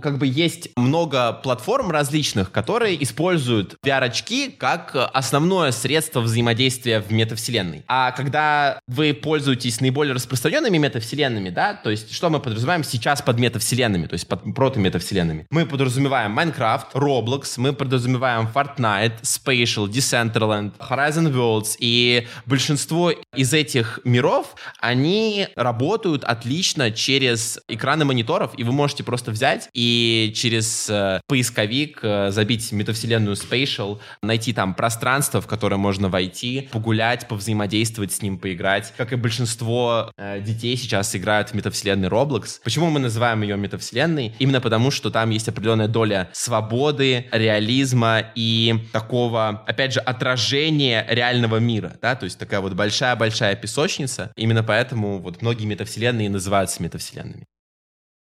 как 0.00 0.18
бы 0.18 0.26
есть 0.26 0.68
много 0.76 1.32
платформ 1.32 1.90
различных, 1.90 2.52
которые 2.52 3.02
используют 3.02 3.76
VR-очки 3.84 4.50
как 4.50 4.94
основное 5.14 5.72
средство 5.72 6.20
взаимодействия 6.20 7.00
в 7.00 7.10
метавселенной. 7.10 7.84
А 7.88 8.12
когда 8.12 8.80
вы 8.86 9.14
пользуетесь 9.14 9.80
наиболее 9.80 10.14
распространенными 10.14 10.76
метавселенными, 10.76 11.48
да, 11.48 11.74
то 11.74 11.90
есть 11.90 12.12
что 12.12 12.28
мы 12.28 12.40
подразумеваем 12.40 12.84
сейчас 12.84 13.22
под 13.22 13.38
метавселенными, 13.38 14.06
то 14.06 14.14
есть 14.14 14.28
под 14.28 14.42
прото-метавселенными? 14.54 15.46
Мы 15.50 15.64
подразумеваем 15.64 16.38
Minecraft, 16.38 16.92
Roblox, 16.92 17.54
мы 17.56 17.72
подразумеваем 17.72 18.48
Fortnite, 18.52 19.22
Spatial, 19.22 19.88
Decentraland, 19.88 20.72
Horizon 20.78 21.32
Worlds, 21.32 21.76
и 21.78 22.26
большинство 22.44 23.10
из 23.34 23.54
этих 23.54 24.00
миров, 24.04 24.54
они 24.80 25.48
работают 25.56 26.24
отлично 26.24 26.90
через 26.90 27.58
экраны 27.68 28.04
мониторов, 28.04 28.52
и 28.56 28.64
вы 28.64 28.72
можете 28.72 29.02
просто 29.02 29.30
взять 29.30 29.70
и 29.78 30.32
через 30.34 30.90
э, 30.90 31.20
поисковик 31.28 32.00
э, 32.02 32.32
забить 32.32 32.72
метавселенную 32.72 33.36
Spatial, 33.36 34.00
найти 34.22 34.52
там 34.52 34.74
пространство, 34.74 35.40
в 35.40 35.46
которое 35.46 35.76
можно 35.76 36.08
войти, 36.08 36.68
погулять, 36.72 37.28
повзаимодействовать 37.28 38.10
с 38.10 38.20
ним, 38.20 38.38
поиграть. 38.38 38.92
Как 38.96 39.12
и 39.12 39.16
большинство 39.16 40.10
э, 40.16 40.40
детей 40.40 40.76
сейчас 40.76 41.14
играют 41.14 41.50
в 41.50 41.54
метавселенной 41.54 42.08
Roblox. 42.08 42.58
Почему 42.64 42.90
мы 42.90 42.98
называем 42.98 43.42
ее 43.42 43.56
метавселенной? 43.56 44.34
Именно 44.40 44.60
потому, 44.60 44.90
что 44.90 45.10
там 45.10 45.30
есть 45.30 45.48
определенная 45.48 45.86
доля 45.86 46.28
свободы, 46.32 47.26
реализма 47.30 48.32
и 48.34 48.80
такого, 48.92 49.62
опять 49.64 49.92
же, 49.92 50.00
отражения 50.00 51.06
реального 51.08 51.58
мира, 51.58 51.96
да, 52.02 52.16
то 52.16 52.24
есть 52.24 52.36
такая 52.36 52.60
вот 52.60 52.72
большая-большая 52.72 53.54
песочница. 53.54 54.32
Именно 54.34 54.64
поэтому 54.64 55.20
вот 55.20 55.40
многие 55.40 55.66
метавселенные 55.66 56.28
называются 56.28 56.82
метавселенными. 56.82 57.46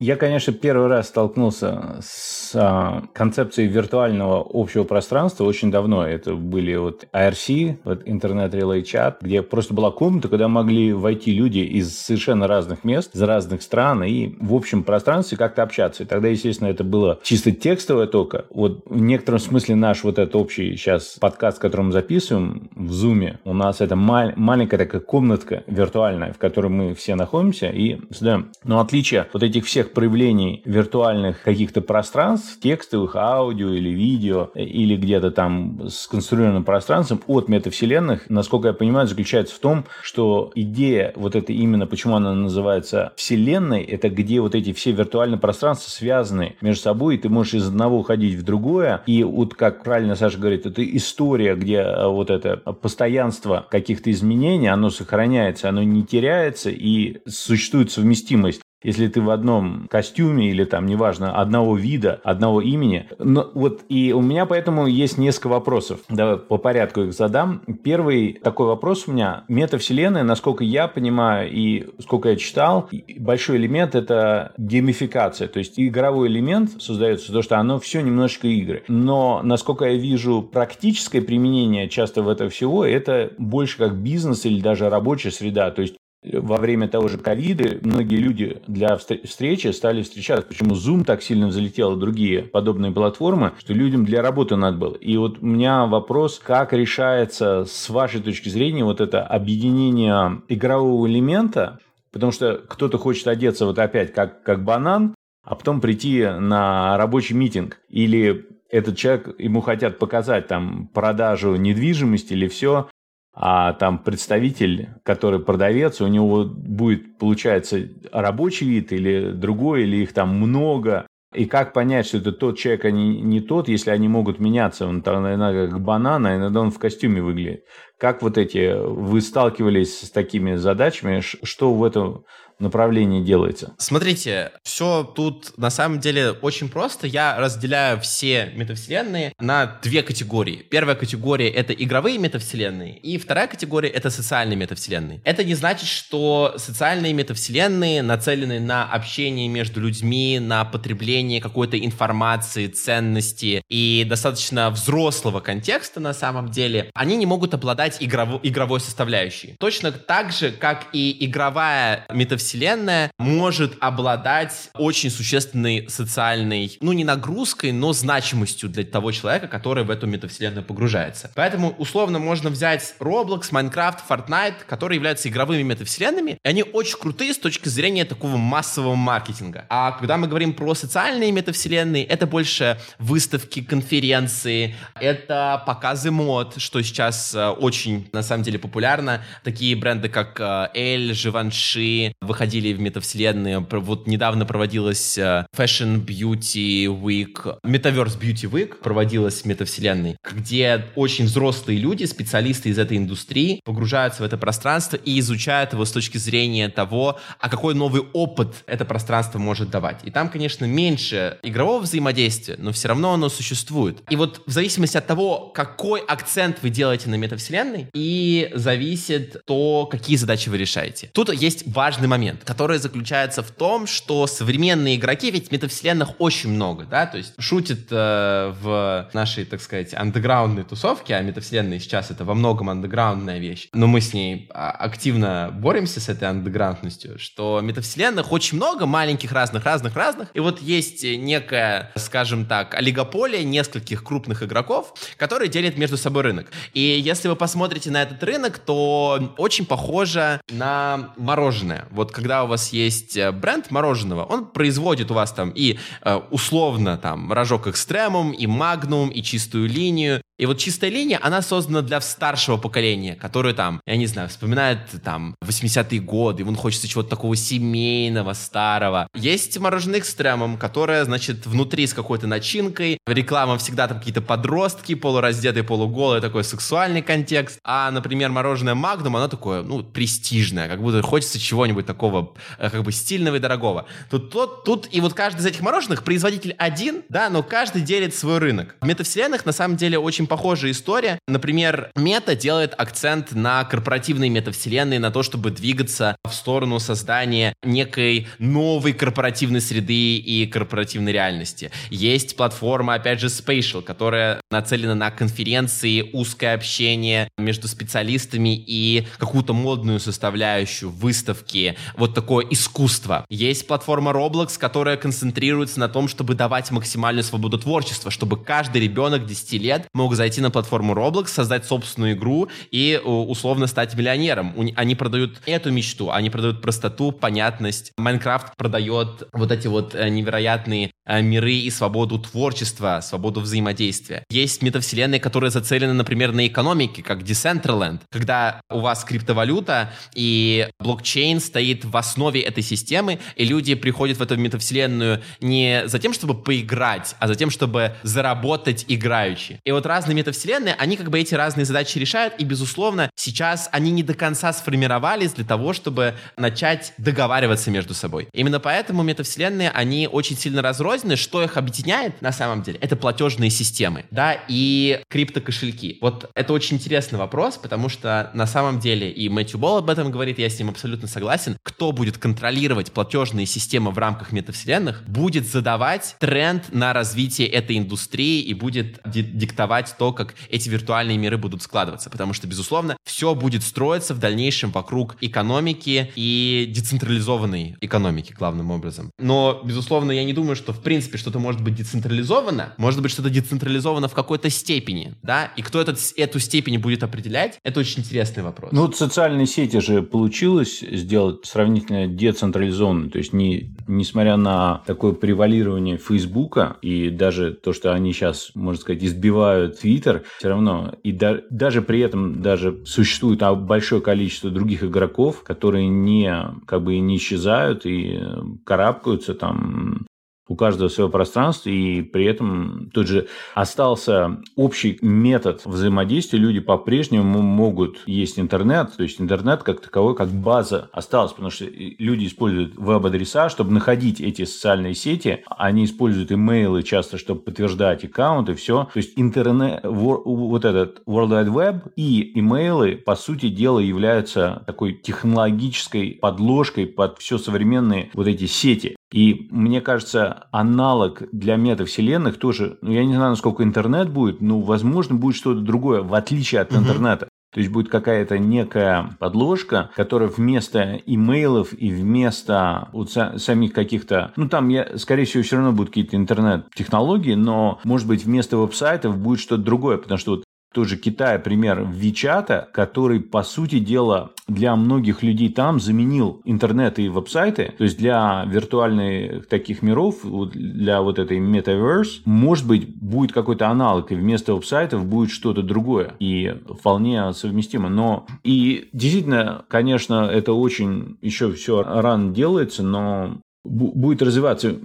Я, 0.02 0.16
конечно, 0.16 0.54
первый 0.54 0.88
раз 0.88 1.08
столкнулся 1.08 1.98
с 2.00 2.52
а, 2.54 3.02
концепцией 3.12 3.68
виртуального 3.68 4.46
общего 4.50 4.84
пространства 4.84 5.44
очень 5.44 5.70
давно. 5.70 6.06
Это 6.06 6.36
были 6.36 6.74
вот 6.74 7.04
IRC, 7.12 7.80
вот 7.84 8.08
Internet 8.08 8.52
Relay 8.52 8.82
Chat, 8.82 9.16
где 9.20 9.42
просто 9.42 9.74
была 9.74 9.90
комната, 9.90 10.28
куда 10.28 10.48
могли 10.48 10.94
войти 10.94 11.32
люди 11.32 11.58
из 11.58 11.98
совершенно 11.98 12.48
разных 12.48 12.82
мест, 12.82 13.14
из 13.14 13.20
разных 13.20 13.60
стран 13.60 14.02
и 14.04 14.34
в 14.40 14.54
общем 14.54 14.84
пространстве 14.84 15.36
как-то 15.36 15.62
общаться. 15.62 16.04
И 16.04 16.06
тогда, 16.06 16.28
естественно, 16.28 16.68
это 16.68 16.82
было 16.82 17.20
чисто 17.22 17.52
текстовое 17.52 18.06
только. 18.06 18.46
Вот 18.48 18.80
в 18.86 19.02
некотором 19.02 19.38
смысле 19.38 19.74
наш 19.74 20.02
вот 20.02 20.18
этот 20.18 20.34
общий 20.34 20.76
сейчас 20.76 21.18
подкаст, 21.20 21.58
который 21.58 21.82
мы 21.82 21.92
записываем 21.92 22.70
в 22.74 22.90
Zoom, 22.90 23.36
у 23.44 23.52
нас 23.52 23.82
это 23.82 23.96
мал- 23.96 24.32
маленькая 24.36 24.78
такая 24.78 25.02
комнатка 25.02 25.62
виртуальная, 25.66 26.32
в 26.32 26.38
которой 26.38 26.68
мы 26.68 26.94
все 26.94 27.16
находимся 27.16 27.66
и 27.66 27.98
создаем. 28.10 28.50
Но 28.64 28.80
отличие 28.80 29.26
вот 29.34 29.42
этих 29.42 29.66
всех 29.66 29.89
проявлений 29.92 30.62
виртуальных 30.64 31.42
каких-то 31.42 31.80
пространств, 31.80 32.60
текстовых, 32.60 33.16
аудио 33.16 33.70
или 33.70 33.90
видео, 33.90 34.50
или 34.54 34.96
где-то 34.96 35.30
там 35.30 35.88
с 35.88 36.06
конструированным 36.06 36.64
пространством 36.64 37.22
от 37.26 37.48
метавселенных, 37.48 38.28
насколько 38.28 38.68
я 38.68 38.74
понимаю, 38.74 39.06
заключается 39.06 39.54
в 39.54 39.58
том, 39.58 39.84
что 40.02 40.50
идея 40.54 41.12
вот 41.16 41.36
это 41.36 41.52
именно, 41.52 41.86
почему 41.86 42.16
она 42.16 42.34
называется 42.34 43.12
вселенной, 43.16 43.82
это 43.82 44.08
где 44.08 44.40
вот 44.40 44.54
эти 44.54 44.72
все 44.72 44.92
виртуальные 44.92 45.38
пространства 45.38 45.90
связаны 45.90 46.56
между 46.60 46.82
собой, 46.82 47.16
и 47.16 47.18
ты 47.18 47.28
можешь 47.28 47.54
из 47.54 47.68
одного 47.68 47.98
уходить 47.98 48.34
в 48.34 48.42
другое, 48.42 49.02
и 49.06 49.22
вот 49.24 49.54
как 49.54 49.82
правильно 49.82 50.16
Саша 50.16 50.38
говорит, 50.38 50.66
это 50.66 50.84
история, 50.96 51.54
где 51.54 51.76
э, 51.76 52.06
вот 52.06 52.30
это 52.30 52.56
постоянство 52.56 53.66
каких-то 53.70 54.10
изменений, 54.10 54.68
оно 54.68 54.90
сохраняется, 54.90 55.68
оно 55.68 55.82
не 55.82 56.04
теряется, 56.04 56.70
и 56.70 57.18
существует 57.26 57.90
совместимость 57.90 58.60
если 58.82 59.08
ты 59.08 59.20
в 59.20 59.30
одном 59.30 59.86
костюме 59.90 60.50
или 60.50 60.64
там, 60.64 60.86
неважно, 60.86 61.34
одного 61.36 61.76
вида, 61.76 62.20
одного 62.24 62.60
имени. 62.60 63.08
Но 63.18 63.50
вот 63.54 63.82
и 63.88 64.12
у 64.12 64.20
меня 64.20 64.46
поэтому 64.46 64.86
есть 64.86 65.18
несколько 65.18 65.48
вопросов. 65.48 66.00
Давай 66.08 66.38
по 66.38 66.56
порядку 66.56 67.02
их 67.02 67.12
задам. 67.12 67.62
Первый 67.82 68.40
такой 68.42 68.66
вопрос 68.66 69.06
у 69.06 69.12
меня. 69.12 69.44
Метавселенная, 69.48 70.22
насколько 70.22 70.64
я 70.64 70.88
понимаю 70.88 71.50
и 71.50 71.88
сколько 72.00 72.30
я 72.30 72.36
читал, 72.36 72.88
большой 73.18 73.58
элемент 73.58 73.94
это 73.94 74.52
геймификация. 74.56 75.48
То 75.48 75.58
есть 75.58 75.78
игровой 75.78 76.28
элемент 76.28 76.82
создается, 76.82 77.32
то, 77.32 77.42
что 77.42 77.58
оно 77.58 77.78
все 77.78 78.00
немножечко 78.00 78.48
игры. 78.48 78.82
Но, 78.88 79.40
насколько 79.42 79.84
я 79.84 79.96
вижу, 79.96 80.42
практическое 80.42 81.20
применение 81.20 81.88
часто 81.88 82.22
в 82.22 82.28
этого 82.28 82.50
всего, 82.50 82.84
это 82.84 83.32
больше 83.38 83.78
как 83.78 83.94
бизнес 83.96 84.46
или 84.46 84.60
даже 84.60 84.88
рабочая 84.88 85.30
среда. 85.30 85.70
То 85.70 85.82
есть 85.82 85.96
во 86.22 86.56
время 86.58 86.88
того 86.88 87.08
же 87.08 87.18
ковида 87.18 87.78
многие 87.82 88.16
люди 88.16 88.60
для 88.66 88.96
встречи 88.96 89.68
стали 89.68 90.02
встречаться. 90.02 90.46
Почему 90.46 90.74
Zoom 90.74 91.04
так 91.04 91.22
сильно 91.22 91.46
взлетел 91.46 91.96
и 91.96 92.00
другие 92.00 92.42
подобные 92.42 92.92
платформы, 92.92 93.52
что 93.58 93.72
людям 93.72 94.04
для 94.04 94.20
работы 94.22 94.56
надо 94.56 94.76
было. 94.76 94.94
И 94.94 95.16
вот 95.16 95.38
у 95.40 95.46
меня 95.46 95.86
вопрос, 95.86 96.38
как 96.38 96.72
решается 96.72 97.64
с 97.64 97.88
вашей 97.88 98.20
точки 98.20 98.48
зрения 98.48 98.84
вот 98.84 99.00
это 99.00 99.22
объединение 99.22 100.42
игрового 100.48 101.06
элемента, 101.06 101.78
потому 102.12 102.32
что 102.32 102.60
кто-то 102.68 102.98
хочет 102.98 103.26
одеться 103.26 103.64
вот 103.64 103.78
опять 103.78 104.12
как, 104.12 104.42
как 104.42 104.62
банан, 104.64 105.14
а 105.42 105.54
потом 105.54 105.80
прийти 105.80 106.26
на 106.26 106.98
рабочий 106.98 107.34
митинг. 107.34 107.80
Или 107.88 108.46
этот 108.70 108.96
человек, 108.96 109.34
ему 109.38 109.62
хотят 109.62 109.98
показать 109.98 110.48
там 110.48 110.88
продажу 110.88 111.56
недвижимости 111.56 112.34
или 112.34 112.46
все, 112.46 112.89
а 113.32 113.72
там 113.74 113.98
представитель, 113.98 114.90
который 115.04 115.40
продавец, 115.40 116.00
у 116.00 116.08
него 116.08 116.44
будет, 116.44 117.18
получается, 117.18 117.88
рабочий 118.12 118.68
вид 118.68 118.92
или 118.92 119.30
другой, 119.30 119.84
или 119.84 119.98
их 119.98 120.12
там 120.12 120.36
много. 120.36 121.06
И 121.32 121.46
как 121.46 121.72
понять, 121.72 122.06
что 122.06 122.18
это 122.18 122.32
тот 122.32 122.58
человек, 122.58 122.84
а 122.84 122.90
не, 122.90 123.20
не 123.20 123.40
тот, 123.40 123.68
если 123.68 123.90
они 123.90 124.08
могут 124.08 124.40
меняться? 124.40 124.86
Он 124.86 125.00
там 125.00 125.24
иногда 125.24 125.68
как 125.68 125.80
банан, 125.80 126.26
а 126.26 126.36
иногда 126.36 126.60
он 126.60 126.72
в 126.72 126.78
костюме 126.80 127.22
выглядит. 127.22 127.64
Как 127.98 128.20
вот 128.20 128.36
эти, 128.36 128.76
вы 128.76 129.20
сталкивались 129.20 130.00
с 130.00 130.10
такими 130.10 130.56
задачами? 130.56 131.20
Что 131.20 131.72
в 131.72 131.84
этом 131.84 132.24
направлении 132.60 133.22
делается? 133.22 133.72
Смотрите, 133.78 134.52
все 134.62 135.04
тут 135.04 135.56
на 135.58 135.70
самом 135.70 136.00
деле 136.00 136.32
очень 136.32 136.68
просто. 136.68 137.06
Я 137.06 137.38
разделяю 137.38 138.00
все 138.00 138.52
метавселенные 138.54 139.32
на 139.40 139.78
две 139.82 140.02
категории. 140.02 140.64
Первая 140.68 140.96
категория— 140.96 141.48
это 141.50 141.72
игровые 141.72 142.18
метавселенные, 142.18 142.98
и 142.98 143.18
вторая 143.18 143.46
категория— 143.46 143.88
это 143.90 144.10
социальные 144.10 144.56
метавселенные. 144.56 145.20
Это 145.24 145.44
не 145.44 145.54
значит, 145.54 145.88
что 145.88 146.54
социальные 146.56 147.12
метавселенные 147.12 148.02
нацелены 148.02 148.60
на 148.60 148.84
общение 148.84 149.48
между 149.48 149.80
людьми, 149.80 150.38
на 150.38 150.64
потребление 150.64 151.40
какой-то 151.40 151.78
информации, 151.78 152.66
ценности 152.66 153.62
и 153.68 154.04
достаточно 154.08 154.70
взрослого 154.70 155.40
контекста 155.40 156.00
на 156.00 156.12
самом 156.12 156.50
деле. 156.50 156.90
Они 156.94 157.16
не 157.16 157.26
могут 157.26 157.54
обладать 157.54 158.00
игрово- 158.00 158.40
игровой 158.42 158.80
составляющей. 158.80 159.56
Точно 159.58 159.92
так 159.92 160.32
же, 160.32 160.50
как 160.50 160.88
и 160.92 161.16
игровая 161.24 162.06
метавселенная 162.12 162.49
вселенная 162.50 163.12
может 163.18 163.76
обладать 163.80 164.70
очень 164.74 165.08
существенной 165.08 165.88
социальной, 165.88 166.76
ну 166.80 166.92
не 166.92 167.04
нагрузкой, 167.04 167.70
но 167.70 167.92
значимостью 167.92 168.68
для 168.68 168.82
того 168.82 169.12
человека, 169.12 169.46
который 169.46 169.84
в 169.84 169.90
эту 169.90 170.08
метавселенную 170.08 170.64
погружается. 170.64 171.30
Поэтому 171.36 171.70
условно 171.78 172.18
можно 172.18 172.50
взять 172.50 172.96
Roblox, 172.98 173.52
Minecraft, 173.52 173.98
Fortnite, 174.08 174.64
которые 174.66 174.96
являются 174.96 175.28
игровыми 175.28 175.62
метавселенными, 175.62 176.38
и 176.42 176.48
они 176.48 176.64
очень 176.64 176.98
крутые 176.98 177.34
с 177.34 177.38
точки 177.38 177.68
зрения 177.68 178.04
такого 178.04 178.36
массового 178.36 178.96
маркетинга. 178.96 179.66
А 179.68 179.92
когда 179.92 180.16
мы 180.16 180.26
говорим 180.26 180.52
про 180.52 180.74
социальные 180.74 181.30
метавселенные, 181.30 182.04
это 182.04 182.26
больше 182.26 182.80
выставки, 182.98 183.62
конференции, 183.62 184.74
это 185.00 185.62
показы 185.66 186.10
мод, 186.10 186.54
что 186.56 186.82
сейчас 186.82 187.32
э, 187.32 187.48
очень, 187.48 188.08
на 188.12 188.24
самом 188.24 188.42
деле, 188.42 188.58
популярно. 188.58 189.22
Такие 189.44 189.76
бренды, 189.76 190.08
как 190.08 190.40
Эль, 190.74 191.14
Живанши, 191.14 192.12
выходили 192.40 192.72
в 192.72 192.80
метавселенные. 192.80 193.66
Вот 193.70 194.06
недавно 194.06 194.46
проводилась 194.46 195.18
э, 195.18 195.44
Fashion 195.54 196.02
Beauty 196.02 196.86
Week, 196.86 197.58
Metaverse 197.66 198.18
Beauty 198.18 198.50
Week 198.50 198.76
проводилась 198.82 199.42
в 199.42 199.44
метавселенной, 199.44 200.16
где 200.24 200.86
очень 200.96 201.26
взрослые 201.26 201.78
люди, 201.78 202.04
специалисты 202.04 202.70
из 202.70 202.78
этой 202.78 202.96
индустрии, 202.96 203.60
погружаются 203.62 204.22
в 204.22 204.24
это 204.24 204.38
пространство 204.38 204.96
и 204.96 205.20
изучают 205.20 205.74
его 205.74 205.84
с 205.84 205.92
точки 205.92 206.16
зрения 206.16 206.70
того, 206.70 207.18
а 207.38 207.50
какой 207.50 207.74
новый 207.74 208.04
опыт 208.14 208.64
это 208.66 208.86
пространство 208.86 209.38
может 209.38 209.68
давать. 209.68 209.98
И 210.04 210.10
там, 210.10 210.30
конечно, 210.30 210.64
меньше 210.64 211.36
игрового 211.42 211.80
взаимодействия, 211.80 212.56
но 212.56 212.72
все 212.72 212.88
равно 212.88 213.12
оно 213.12 213.28
существует. 213.28 213.98
И 214.08 214.16
вот 214.16 214.40
в 214.46 214.50
зависимости 214.50 214.96
от 214.96 215.06
того, 215.06 215.52
какой 215.54 216.00
акцент 216.00 216.60
вы 216.62 216.70
делаете 216.70 217.10
на 217.10 217.16
метавселенной, 217.16 217.88
и 217.92 218.50
зависит 218.54 219.44
то, 219.44 219.86
какие 219.90 220.16
задачи 220.16 220.48
вы 220.48 220.56
решаете. 220.56 221.10
Тут 221.12 221.30
есть 221.34 221.64
важный 221.66 222.08
момент 222.08 222.19
момент, 222.20 222.44
который 222.44 222.78
заключается 222.78 223.42
в 223.42 223.50
том, 223.50 223.86
что 223.86 224.26
современные 224.26 224.96
игроки, 224.96 225.30
ведь 225.30 225.50
метавселенных 225.50 226.20
очень 226.20 226.50
много, 226.50 226.84
да, 226.84 227.06
то 227.06 227.16
есть 227.16 227.32
шутит 227.38 227.86
э, 227.90 228.52
в 228.60 229.08
нашей, 229.14 229.46
так 229.46 229.62
сказать, 229.62 229.94
андеграундной 229.94 230.64
тусовке, 230.64 231.14
а 231.14 231.22
метавселенная 231.22 231.78
сейчас 231.78 232.10
это 232.10 232.26
во 232.26 232.34
многом 232.34 232.68
андеграундная 232.68 233.38
вещь, 233.38 233.68
но 233.72 233.86
мы 233.86 234.02
с 234.02 234.12
ней 234.12 234.50
а, 234.52 234.70
активно 234.70 235.50
боремся 235.50 235.98
с 235.98 236.10
этой 236.10 236.28
андеграундностью, 236.28 237.18
что 237.18 237.60
метавселенных 237.62 238.32
очень 238.32 238.58
много, 238.58 238.84
маленьких 238.84 239.32
разных, 239.32 239.64
разных, 239.64 239.96
разных, 239.96 240.28
и 240.34 240.40
вот 240.40 240.60
есть 240.60 241.02
некая, 241.02 241.90
скажем 241.96 242.44
так, 242.44 242.74
олигополия 242.74 243.42
нескольких 243.44 244.04
крупных 244.04 244.42
игроков, 244.42 244.92
которые 245.16 245.48
делят 245.48 245.78
между 245.78 245.96
собой 245.96 246.24
рынок. 246.24 246.48
И 246.74 246.80
если 246.80 247.28
вы 247.28 247.36
посмотрите 247.36 247.90
на 247.90 248.02
этот 248.02 248.22
рынок, 248.22 248.58
то 248.58 249.34
очень 249.38 249.64
похоже 249.64 250.42
на 250.50 251.14
мороженое. 251.16 251.86
Вот 251.90 252.09
вот 252.10 252.16
когда 252.16 252.44
у 252.44 252.46
вас 252.48 252.72
есть 252.72 253.16
э, 253.16 253.30
бренд 253.30 253.70
мороженого, 253.70 254.24
он 254.24 254.44
производит 254.46 255.10
у 255.10 255.14
вас 255.14 255.32
там 255.32 255.52
и 255.54 255.78
э, 256.02 256.20
условно 256.30 256.98
там 256.98 257.32
рожок 257.32 257.68
экстремум, 257.68 258.32
и 258.32 258.46
магнум, 258.46 259.10
и 259.10 259.22
чистую 259.22 259.68
линию, 259.68 260.20
И 260.40 260.46
вот 260.46 260.56
чистая 260.56 260.90
линия, 260.90 261.20
она 261.22 261.42
создана 261.42 261.82
для 261.82 262.00
старшего 262.00 262.56
поколения, 262.56 263.14
которое 263.14 263.52
там, 263.52 263.82
я 263.84 263.96
не 263.96 264.06
знаю, 264.06 264.30
вспоминает 264.30 264.78
там 265.04 265.34
80-е 265.44 266.00
годы, 266.00 266.44
ему 266.44 266.54
хочется 266.54 266.88
чего-то 266.88 267.10
такого 267.10 267.36
семейного, 267.36 268.32
старого. 268.32 269.06
Есть 269.14 269.58
мороженое 269.58 269.98
экстремум, 269.98 270.56
которое, 270.56 271.04
значит, 271.04 271.46
внутри 271.46 271.86
с 271.86 271.92
какой-то 271.92 272.26
начинкой. 272.26 272.96
Реклама 273.06 273.58
всегда 273.58 273.86
там 273.86 273.98
какие-то 273.98 274.22
подростки, 274.22 274.94
полураздетые, 274.94 275.62
полуголые, 275.62 276.22
такой 276.22 276.42
сексуальный 276.42 277.02
контекст. 277.02 277.58
А, 277.62 277.90
например, 277.90 278.30
мороженое 278.30 278.74
Магнум, 278.74 279.16
оно 279.16 279.28
такое, 279.28 279.62
ну, 279.62 279.82
престижное, 279.82 280.68
как 280.68 280.80
будто 280.80 281.02
хочется 281.02 281.38
чего-нибудь 281.38 281.84
такого, 281.84 282.32
э, 282.56 282.70
как 282.70 282.82
бы 282.82 282.92
стильного 282.92 283.36
и 283.36 283.40
дорогого. 283.40 283.84
Тут, 284.08 284.30
тут, 284.30 284.64
тут 284.64 284.88
и 284.90 285.02
вот 285.02 285.12
каждый 285.12 285.40
из 285.40 285.46
этих 285.46 285.60
мороженых 285.60 286.02
производитель 286.02 286.54
один, 286.56 287.02
да, 287.10 287.28
но 287.28 287.42
каждый 287.42 287.82
делит 287.82 288.14
свой 288.14 288.38
рынок. 288.38 288.76
В 288.80 288.86
метавселенных 288.86 289.44
на 289.44 289.52
самом 289.52 289.76
деле 289.76 289.98
очень 289.98 290.29
похожая 290.30 290.70
история. 290.70 291.18
Например, 291.26 291.90
мета 291.96 292.36
делает 292.36 292.72
акцент 292.78 293.32
на 293.32 293.64
корпоративные 293.64 294.30
метавселенные, 294.30 295.00
на 295.00 295.10
то, 295.10 295.24
чтобы 295.24 295.50
двигаться 295.50 296.16
в 296.22 296.32
сторону 296.32 296.78
создания 296.78 297.52
некой 297.64 298.28
новой 298.38 298.92
корпоративной 298.92 299.60
среды 299.60 300.16
и 300.16 300.46
корпоративной 300.46 301.10
реальности. 301.10 301.72
Есть 301.90 302.36
платформа, 302.36 302.94
опять 302.94 303.18
же, 303.18 303.26
Spatial, 303.26 303.82
которая 303.82 304.40
нацелена 304.52 304.94
на 304.94 305.10
конференции, 305.10 306.08
узкое 306.12 306.54
общение 306.54 307.28
между 307.36 307.66
специалистами 307.66 308.54
и 308.54 309.08
какую-то 309.18 309.52
модную 309.52 309.98
составляющую, 309.98 310.92
выставки, 310.92 311.76
вот 311.96 312.14
такое 312.14 312.46
искусство. 312.50 313.26
Есть 313.28 313.66
платформа 313.66 314.12
Roblox, 314.12 314.58
которая 314.58 314.96
концентрируется 314.96 315.80
на 315.80 315.88
том, 315.88 316.06
чтобы 316.06 316.36
давать 316.36 316.70
максимальную 316.70 317.24
свободу 317.24 317.58
творчества, 317.58 318.12
чтобы 318.12 318.36
каждый 318.36 318.80
ребенок 318.82 319.26
10 319.26 319.52
лет 319.54 319.88
мог 319.92 320.14
зайти 320.20 320.42
на 320.42 320.50
платформу 320.50 320.92
Roblox, 320.92 321.28
создать 321.28 321.64
собственную 321.64 322.12
игру 322.12 322.48
и 322.70 323.00
условно 323.02 323.66
стать 323.66 323.94
миллионером. 323.94 324.54
Они 324.76 324.94
продают 324.94 325.40
эту 325.46 325.70
мечту, 325.70 326.10
они 326.10 326.28
продают 326.28 326.60
простоту, 326.60 327.10
понятность. 327.10 327.92
Майнкрафт 327.96 328.54
продает 328.56 329.28
вот 329.32 329.50
эти 329.50 329.66
вот 329.66 329.94
э, 329.94 330.10
невероятные 330.10 330.90
миры 331.20 331.54
и 331.54 331.70
свободу 331.70 332.18
творчества, 332.18 333.00
свободу 333.02 333.40
взаимодействия. 333.40 334.24
Есть 334.30 334.62
метавселенные, 334.62 335.20
которые 335.20 335.50
зацелены, 335.50 335.92
например, 335.92 336.32
на 336.32 336.46
экономике, 336.46 337.02
как 337.02 337.22
Decentraland, 337.22 338.00
когда 338.10 338.60
у 338.70 338.80
вас 338.80 339.04
криптовалюта 339.04 339.92
и 340.14 340.68
блокчейн 340.78 341.40
стоит 341.40 341.84
в 341.84 341.96
основе 341.96 342.40
этой 342.40 342.62
системы, 342.62 343.18
и 343.36 343.44
люди 343.44 343.74
приходят 343.74 344.18
в 344.18 344.22
эту 344.22 344.36
метавселенную 344.36 345.22
не 345.40 345.82
за 345.86 345.98
тем, 345.98 346.12
чтобы 346.12 346.34
поиграть, 346.34 347.16
а 347.18 347.26
за 347.26 347.34
тем, 347.34 347.50
чтобы 347.50 347.96
заработать 348.02 348.84
играючи. 348.88 349.60
И 349.64 349.72
вот 349.72 349.86
разные 349.86 350.14
метавселенные, 350.14 350.74
они 350.74 350.96
как 350.96 351.10
бы 351.10 351.18
эти 351.18 351.34
разные 351.34 351.64
задачи 351.64 351.98
решают, 351.98 352.34
и, 352.38 352.44
безусловно, 352.44 353.10
сейчас 353.16 353.68
они 353.72 353.90
не 353.90 354.02
до 354.02 354.14
конца 354.14 354.52
сформировались 354.52 355.32
для 355.32 355.44
того, 355.44 355.72
чтобы 355.72 356.14
начать 356.36 356.92
договариваться 356.98 357.70
между 357.70 357.94
собой. 357.94 358.28
Именно 358.32 358.60
поэтому 358.60 359.02
метавселенные, 359.02 359.70
они 359.70 360.06
очень 360.06 360.36
сильно 360.36 360.62
разрознены. 360.62 360.99
Что 361.16 361.42
их 361.42 361.56
объединяет 361.56 362.20
на 362.22 362.32
самом 362.32 362.62
деле? 362.62 362.78
Это 362.80 362.96
платежные 362.96 363.50
системы, 363.50 364.04
да, 364.10 364.38
и 364.48 365.00
криптокошельки. 365.08 365.98
Вот 366.00 366.30
это 366.34 366.52
очень 366.52 366.76
интересный 366.76 367.18
вопрос, 367.18 367.56
потому 367.56 367.88
что 367.88 368.30
на 368.34 368.46
самом 368.46 368.80
деле, 368.80 369.10
и 369.10 369.28
Мэтью 369.28 369.58
Болл 369.58 369.78
об 369.78 369.90
этом 369.90 370.10
говорит, 370.10 370.38
я 370.38 370.48
с 370.48 370.58
ним 370.58 370.70
абсолютно 370.70 371.08
согласен, 371.08 371.56
кто 371.62 371.92
будет 371.92 372.18
контролировать 372.18 372.92
платежные 372.92 373.46
системы 373.46 373.90
в 373.90 373.98
рамках 373.98 374.32
метавселенных, 374.32 375.02
будет 375.06 375.46
задавать 375.46 376.16
тренд 376.18 376.72
на 376.72 376.92
развитие 376.92 377.48
этой 377.48 377.78
индустрии 377.78 378.42
и 378.42 378.54
будет 378.54 379.00
диктовать 379.04 379.94
то, 379.98 380.12
как 380.12 380.34
эти 380.48 380.68
виртуальные 380.68 381.18
миры 381.18 381.38
будут 381.38 381.62
складываться. 381.62 382.10
Потому 382.10 382.32
что, 382.32 382.46
безусловно, 382.46 382.96
все 383.04 383.34
будет 383.34 383.62
строиться 383.62 384.14
в 384.14 384.18
дальнейшем 384.18 384.70
вокруг 384.70 385.16
экономики 385.20 386.12
и 386.14 386.66
децентрализованной 386.74 387.76
экономики, 387.80 388.32
главным 388.32 388.70
образом. 388.70 389.10
Но, 389.18 389.60
безусловно, 389.64 390.12
я 390.12 390.24
не 390.24 390.32
думаю, 390.32 390.56
что, 390.56 390.72
в 390.72 390.82
принципе, 390.90 391.18
что-то 391.18 391.38
может 391.38 391.62
быть 391.62 391.76
децентрализовано. 391.76 392.74
Может 392.76 393.00
быть, 393.00 393.12
что-то 393.12 393.30
децентрализовано 393.30 394.08
в 394.08 394.12
какой-то 394.12 394.50
степени, 394.50 395.14
да? 395.22 395.52
И 395.56 395.62
кто 395.62 395.80
этот, 395.80 396.00
эту 396.16 396.40
степень 396.40 396.80
будет 396.80 397.04
определять, 397.04 397.60
это 397.62 397.78
очень 397.78 398.00
интересный 398.00 398.42
вопрос. 398.42 398.72
Ну, 398.72 398.86
вот 398.86 398.96
социальные 398.96 399.46
сети 399.46 399.78
же 399.78 400.02
получилось 400.02 400.80
сделать 400.80 401.46
сравнительно 401.46 402.08
децентрализованно. 402.08 403.08
То 403.08 403.18
есть, 403.18 403.32
не, 403.32 403.76
несмотря 403.86 404.36
на 404.36 404.82
такое 404.84 405.12
превалирование 405.12 405.96
Фейсбука 405.96 406.76
и 406.82 407.08
даже 407.08 407.52
то, 407.52 407.72
что 407.72 407.92
они 407.92 408.12
сейчас, 408.12 408.50
можно 408.56 408.80
сказать, 408.80 409.04
избивают 409.04 409.78
Твиттер, 409.78 410.24
все 410.38 410.48
равно 410.48 410.94
и 411.04 411.12
да, 411.12 411.38
даже 411.50 411.82
при 411.82 412.00
этом 412.00 412.42
даже 412.42 412.84
существует 412.84 413.42
большое 413.58 414.02
количество 414.02 414.50
других 414.50 414.82
игроков, 414.82 415.44
которые 415.44 415.86
не 415.86 416.34
как 416.66 416.82
бы 416.82 416.98
не 416.98 417.16
исчезают 417.16 417.86
и 417.86 418.20
карабкаются 418.64 419.34
там 419.34 420.06
у 420.50 420.56
каждого 420.56 420.88
свое 420.88 421.08
пространство, 421.08 421.70
и 421.70 422.02
при 422.02 422.24
этом 422.24 422.90
тут 422.92 423.06
же 423.06 423.28
остался 423.54 424.38
общий 424.56 424.98
метод 425.00 425.62
взаимодействия. 425.64 426.40
Люди 426.40 426.58
по-прежнему 426.58 427.40
могут 427.40 428.00
есть 428.06 428.38
интернет, 428.38 428.96
то 428.96 429.04
есть 429.04 429.20
интернет 429.20 429.62
как 429.62 429.80
таковой, 429.80 430.16
как 430.16 430.28
база 430.28 430.90
осталась, 430.92 431.30
потому 431.30 431.50
что 431.50 431.66
люди 431.66 432.26
используют 432.26 432.74
веб-адреса, 432.76 433.48
чтобы 433.48 433.70
находить 433.70 434.20
эти 434.20 434.44
социальные 434.44 434.94
сети, 434.94 435.44
они 435.56 435.84
используют 435.84 436.32
имейлы 436.32 436.82
часто, 436.82 437.16
чтобы 437.16 437.42
подтверждать 437.42 438.04
аккаунты, 438.04 438.54
все. 438.54 438.88
То 438.92 438.96
есть 438.96 439.12
интернет, 439.14 439.80
вот 439.84 440.64
этот 440.64 441.00
World 441.06 441.30
Wide 441.30 441.52
Web 441.52 441.92
и 441.94 442.36
имейлы, 442.36 442.96
по 442.96 443.14
сути 443.14 443.48
дела, 443.48 443.78
являются 443.78 444.64
такой 444.66 444.94
технологической 444.94 446.18
подложкой 446.20 446.88
под 446.88 447.18
все 447.18 447.38
современные 447.38 448.10
вот 448.14 448.26
эти 448.26 448.46
сети. 448.46 448.96
И 449.12 449.48
мне 449.50 449.80
кажется, 449.80 450.46
аналог 450.52 451.22
для 451.32 451.56
метавселенных 451.56 452.38
тоже, 452.38 452.78
ну, 452.80 452.92
я 452.92 453.04
не 453.04 453.14
знаю, 453.14 453.30
насколько 453.30 453.62
интернет 453.62 454.10
будет, 454.10 454.40
но, 454.40 454.60
возможно, 454.60 455.16
будет 455.16 455.36
что-то 455.36 455.60
другое, 455.60 456.02
в 456.02 456.14
отличие 456.14 456.60
от 456.60 456.72
угу. 456.72 456.82
интернета. 456.82 457.28
То 457.52 457.58
есть 457.58 457.72
будет 457.72 457.88
какая-то 457.88 458.38
некая 458.38 459.16
подложка, 459.18 459.90
которая 459.96 460.28
вместо 460.28 461.00
имейлов 461.04 461.72
и 461.72 461.90
вместо 461.90 462.88
вот 462.92 463.10
самих 463.10 463.72
каких-то... 463.72 464.32
Ну, 464.36 464.48
там, 464.48 464.68
я, 464.68 464.96
скорее 464.98 465.24
всего, 465.24 465.42
все 465.42 465.56
равно 465.56 465.72
будут 465.72 465.88
какие-то 465.88 466.16
интернет-технологии, 466.16 467.34
но, 467.34 467.80
может 467.82 468.06
быть, 468.06 468.24
вместо 468.24 468.56
веб-сайтов 468.56 469.18
будет 469.18 469.40
что-то 469.40 469.62
другое, 469.62 469.96
потому 469.96 470.18
что 470.18 470.36
вот 470.36 470.44
тоже 470.72 470.96
Китая 470.96 471.38
пример 471.38 471.86
Вичата, 471.90 472.68
который, 472.72 473.20
по 473.20 473.42
сути 473.42 473.78
дела, 473.78 474.30
для 474.46 474.76
многих 474.76 475.22
людей 475.22 475.48
там 475.48 475.80
заменил 475.80 476.42
интернет 476.44 476.98
и 476.98 477.08
веб-сайты. 477.08 477.74
То 477.76 477.84
есть 477.84 477.98
для 477.98 478.44
виртуальных 478.46 479.46
таких 479.48 479.82
миров, 479.82 480.20
для 480.52 481.02
вот 481.02 481.18
этой 481.18 481.38
Metaverse, 481.38 482.22
может 482.24 482.66
быть, 482.66 482.96
будет 482.96 483.32
какой-то 483.32 483.68
аналог, 483.68 484.12
и 484.12 484.14
вместо 484.14 484.54
веб-сайтов 484.54 485.06
будет 485.06 485.30
что-то 485.30 485.62
другое. 485.62 486.14
И 486.20 486.56
вполне 486.78 487.32
совместимо. 487.32 487.88
Но 487.88 488.26
и 488.44 488.88
действительно, 488.92 489.64
конечно, 489.68 490.28
это 490.30 490.52
очень 490.52 491.18
еще 491.20 491.52
все 491.52 491.82
рано 491.82 492.32
делается, 492.32 492.82
но 492.82 493.40
будет 493.64 494.22
развиваться. 494.22 494.76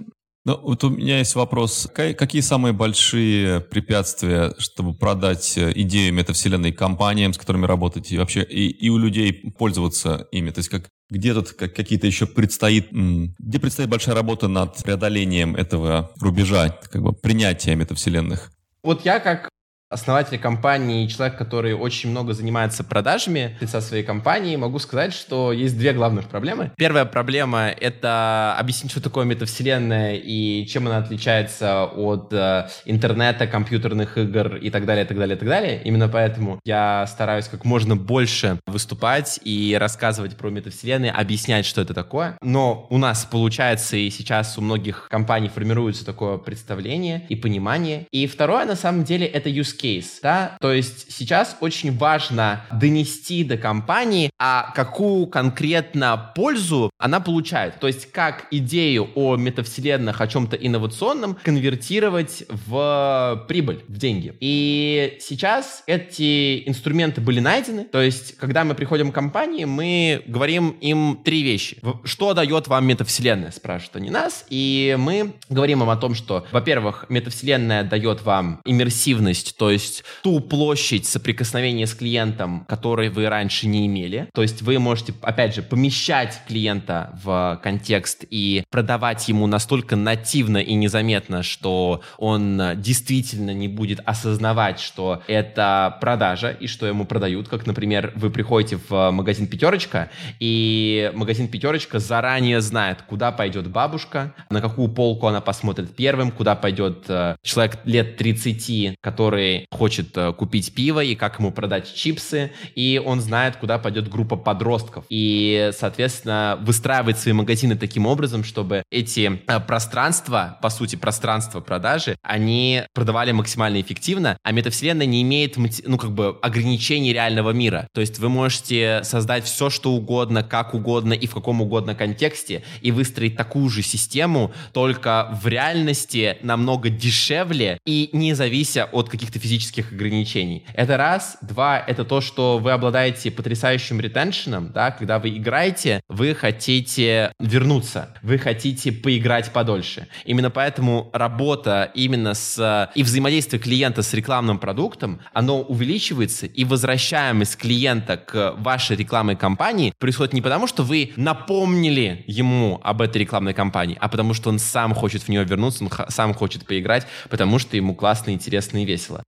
Ну, 0.46 0.60
вот 0.62 0.84
у 0.84 0.90
меня 0.90 1.18
есть 1.18 1.34
вопрос. 1.34 1.88
Какие 1.92 2.40
самые 2.40 2.72
большие 2.72 3.58
препятствия, 3.58 4.54
чтобы 4.58 4.94
продать 4.94 5.58
э, 5.58 5.72
идею 5.74 6.14
метавселенной 6.14 6.70
компаниям, 6.70 7.32
с 7.32 7.38
которыми 7.38 7.66
работаете, 7.66 8.14
и 8.14 8.18
вообще 8.18 8.44
и, 8.44 8.68
и 8.68 8.88
у 8.88 8.96
людей 8.96 9.32
пользоваться 9.58 10.28
ими? 10.30 10.50
То 10.50 10.60
есть 10.60 10.68
как, 10.68 10.88
где 11.10 11.34
тут 11.34 11.50
как, 11.50 11.74
какие-то 11.74 12.06
еще 12.06 12.26
предстоит, 12.26 12.90
где 12.92 13.58
предстоит 13.58 13.88
большая 13.88 14.14
работа 14.14 14.46
над 14.46 14.80
преодолением 14.84 15.56
этого 15.56 16.12
рубежа, 16.20 16.78
как 16.92 17.02
бы 17.02 17.12
принятия 17.12 17.74
метавселенных? 17.74 18.52
Вот 18.84 19.04
я 19.04 19.18
как 19.18 19.48
основатель 19.88 20.38
компании 20.38 21.04
и 21.04 21.08
человек, 21.08 21.38
который 21.38 21.74
очень 21.74 22.10
много 22.10 22.32
занимается 22.32 22.82
продажами 22.82 23.56
лица 23.60 23.80
своей 23.80 24.02
компании, 24.02 24.56
могу 24.56 24.78
сказать, 24.78 25.12
что 25.12 25.52
есть 25.52 25.78
две 25.78 25.92
главных 25.92 26.26
проблемы. 26.26 26.72
Первая 26.76 27.04
проблема— 27.04 27.68
это 27.80 28.56
объяснить, 28.58 28.90
что 28.90 29.00
такое 29.00 29.24
метавселенная 29.24 30.16
и 30.16 30.66
чем 30.66 30.86
она 30.88 30.98
отличается 30.98 31.84
от 31.84 32.32
э, 32.32 32.68
интернета, 32.84 33.46
компьютерных 33.46 34.18
игр 34.18 34.56
и 34.56 34.70
так 34.70 34.86
далее, 34.86 35.04
и 35.04 35.08
так 35.08 35.18
далее, 35.18 35.36
и 35.36 35.38
так 35.38 35.48
далее. 35.48 35.82
Именно 35.84 36.08
поэтому 36.08 36.60
я 36.64 37.06
стараюсь 37.06 37.46
как 37.46 37.64
можно 37.64 37.96
больше 37.96 38.58
выступать 38.66 39.38
и 39.44 39.76
рассказывать 39.78 40.36
про 40.36 40.50
метавселенные, 40.50 41.12
объяснять, 41.12 41.64
что 41.64 41.80
это 41.80 41.94
такое. 41.94 42.36
Но 42.42 42.86
у 42.90 42.98
нас 42.98 43.24
получается 43.24 43.96
и 43.96 44.10
сейчас 44.10 44.58
у 44.58 44.60
многих 44.60 45.06
компаний 45.10 45.48
формируется 45.48 46.04
такое 46.04 46.38
представление 46.38 47.24
и 47.28 47.36
понимание. 47.36 48.06
И 48.10 48.26
второе, 48.26 48.64
на 48.64 48.76
самом 48.76 49.04
деле, 49.04 49.26
это 49.26 49.48
use 49.48 49.75
case, 49.80 50.18
да, 50.22 50.56
то 50.60 50.72
есть 50.72 51.12
сейчас 51.12 51.56
очень 51.60 51.96
важно 51.96 52.62
донести 52.72 53.44
до 53.44 53.56
компании, 53.56 54.30
а 54.38 54.72
какую 54.74 55.26
конкретно 55.26 56.32
пользу 56.34 56.90
она 56.98 57.20
получает, 57.20 57.78
то 57.80 57.86
есть 57.86 58.10
как 58.12 58.46
идею 58.50 59.10
о 59.14 59.36
метавселенных, 59.36 60.20
о 60.20 60.26
чем-то 60.26 60.56
инновационном 60.56 61.36
конвертировать 61.42 62.44
в 62.48 63.44
прибыль, 63.48 63.82
в 63.88 63.98
деньги. 63.98 64.34
И 64.40 65.18
сейчас 65.20 65.82
эти 65.86 66.68
инструменты 66.68 67.20
были 67.20 67.40
найдены, 67.40 67.84
то 67.84 68.00
есть 68.00 68.36
когда 68.36 68.64
мы 68.64 68.74
приходим 68.74 69.12
к 69.12 69.14
компании, 69.14 69.64
мы 69.64 70.22
говорим 70.26 70.70
им 70.80 71.20
три 71.24 71.42
вещи. 71.42 71.78
Что 72.04 72.34
дает 72.34 72.68
вам 72.68 72.86
метавселенная, 72.86 73.50
спрашивают 73.50 73.96
они 73.96 74.10
нас, 74.10 74.44
и 74.50 74.96
мы 74.98 75.34
говорим 75.48 75.82
им 75.82 75.90
о 75.90 75.96
том, 75.96 76.14
что, 76.14 76.46
во-первых, 76.52 77.06
метавселенная 77.08 77.84
дает 77.84 78.22
вам 78.22 78.60
иммерсивность, 78.64 79.56
то 79.56 79.65
есть 79.70 80.04
ту 80.22 80.40
площадь 80.40 81.06
соприкосновения 81.06 81.86
с 81.86 81.94
клиентом, 81.94 82.64
которой 82.68 83.08
вы 83.08 83.28
раньше 83.28 83.66
не 83.66 83.86
имели. 83.86 84.28
То 84.34 84.42
есть 84.42 84.62
вы 84.62 84.78
можете, 84.78 85.14
опять 85.22 85.54
же, 85.54 85.62
помещать 85.62 86.40
клиента 86.46 87.18
в 87.22 87.60
контекст 87.62 88.24
и 88.30 88.64
продавать 88.70 89.28
ему 89.28 89.46
настолько 89.46 89.96
нативно 89.96 90.58
и 90.58 90.74
незаметно, 90.74 91.42
что 91.42 92.02
он 92.18 92.60
действительно 92.76 93.52
не 93.52 93.68
будет 93.68 94.00
осознавать, 94.04 94.80
что 94.80 95.22
это 95.26 95.96
продажа 96.00 96.50
и 96.50 96.66
что 96.66 96.86
ему 96.86 97.04
продают. 97.06 97.48
Как, 97.48 97.66
например, 97.66 98.12
вы 98.16 98.30
приходите 98.30 98.78
в 98.88 99.10
магазин 99.10 99.46
«Пятерочка», 99.46 100.10
и 100.40 101.10
магазин 101.14 101.48
«Пятерочка» 101.48 101.98
заранее 101.98 102.60
знает, 102.60 103.02
куда 103.02 103.32
пойдет 103.32 103.68
бабушка, 103.68 104.34
на 104.50 104.60
какую 104.60 104.88
полку 104.88 105.26
она 105.26 105.40
посмотрит 105.40 105.94
первым, 105.94 106.30
куда 106.30 106.54
пойдет 106.54 107.04
э, 107.08 107.36
человек 107.42 107.78
лет 107.84 108.16
30, 108.16 108.96
который 109.00 109.55
хочет 109.70 110.16
э, 110.16 110.32
купить 110.32 110.74
пиво 110.74 111.02
и 111.02 111.14
как 111.14 111.38
ему 111.38 111.52
продать 111.52 111.92
чипсы, 111.94 112.52
и 112.74 113.00
он 113.04 113.20
знает, 113.20 113.56
куда 113.56 113.78
пойдет 113.78 114.08
группа 114.08 114.36
подростков. 114.36 115.04
И, 115.08 115.70
соответственно, 115.72 116.58
выстраивает 116.60 117.18
свои 117.18 117.32
магазины 117.32 117.76
таким 117.76 118.06
образом, 118.06 118.44
чтобы 118.44 118.82
эти 118.90 119.40
э, 119.46 119.60
пространства, 119.60 120.58
по 120.62 120.70
сути, 120.70 120.96
пространства 120.96 121.60
продажи, 121.60 122.16
они 122.22 122.82
продавали 122.94 123.32
максимально 123.32 123.80
эффективно, 123.80 124.38
а 124.42 124.52
метавселенная 124.52 125.06
не 125.06 125.22
имеет, 125.22 125.56
ну, 125.56 125.98
как 125.98 126.12
бы, 126.12 126.36
ограничений 126.42 127.12
реального 127.12 127.50
мира. 127.50 127.88
То 127.92 128.00
есть 128.00 128.18
вы 128.18 128.28
можете 128.28 129.00
создать 129.04 129.44
все, 129.44 129.70
что 129.70 129.92
угодно, 129.92 130.42
как 130.42 130.74
угодно 130.74 131.12
и 131.12 131.26
в 131.26 131.34
каком 131.34 131.60
угодно 131.60 131.94
контексте, 131.94 132.62
и 132.80 132.90
выстроить 132.90 133.36
такую 133.36 133.68
же 133.68 133.82
систему, 133.82 134.52
только 134.72 135.38
в 135.42 135.46
реальности 135.46 136.38
намного 136.42 136.88
дешевле 136.88 137.78
и 137.86 138.10
не 138.12 138.34
завися 138.34 138.88
от 138.92 139.08
каких-то 139.08 139.38
физических 139.46 139.92
ограничений. 139.92 140.64
Это 140.74 140.96
раз. 140.96 141.38
Два, 141.40 141.78
это 141.78 142.04
то, 142.04 142.20
что 142.20 142.58
вы 142.58 142.72
обладаете 142.72 143.30
потрясающим 143.30 144.00
ретеншеном, 144.00 144.72
да, 144.72 144.90
когда 144.90 145.20
вы 145.20 145.36
играете, 145.36 146.00
вы 146.08 146.34
хотите 146.34 147.32
вернуться, 147.38 148.14
вы 148.22 148.38
хотите 148.38 148.90
поиграть 148.90 149.52
подольше. 149.52 150.08
Именно 150.24 150.50
поэтому 150.50 151.10
работа 151.12 151.92
именно 151.94 152.34
с 152.34 152.90
и 152.94 153.02
взаимодействие 153.04 153.60
клиента 153.60 154.02
с 154.02 154.12
рекламным 154.14 154.58
продуктом, 154.58 155.20
оно 155.32 155.62
увеличивается, 155.62 156.46
и 156.46 156.64
возвращаемость 156.64 157.56
клиента 157.56 158.16
к 158.16 158.54
вашей 158.58 158.96
рекламной 158.96 159.36
кампании 159.36 159.92
происходит 159.98 160.32
не 160.32 160.42
потому, 160.42 160.66
что 160.66 160.82
вы 160.82 161.12
напомнили 161.16 162.24
ему 162.26 162.80
об 162.82 163.00
этой 163.00 163.18
рекламной 163.18 163.54
кампании, 163.54 163.96
а 164.00 164.08
потому 164.08 164.34
что 164.34 164.48
он 164.48 164.58
сам 164.58 164.92
хочет 164.92 165.22
в 165.22 165.28
нее 165.28 165.44
вернуться, 165.44 165.84
он 165.84 165.90
сам 166.08 166.34
хочет 166.34 166.66
поиграть, 166.66 167.06
потому 167.30 167.60
что 167.60 167.76
ему 167.76 167.94
классно, 167.94 168.32
интересно 168.32 168.82
и 168.82 168.84
весело. 168.84 169.22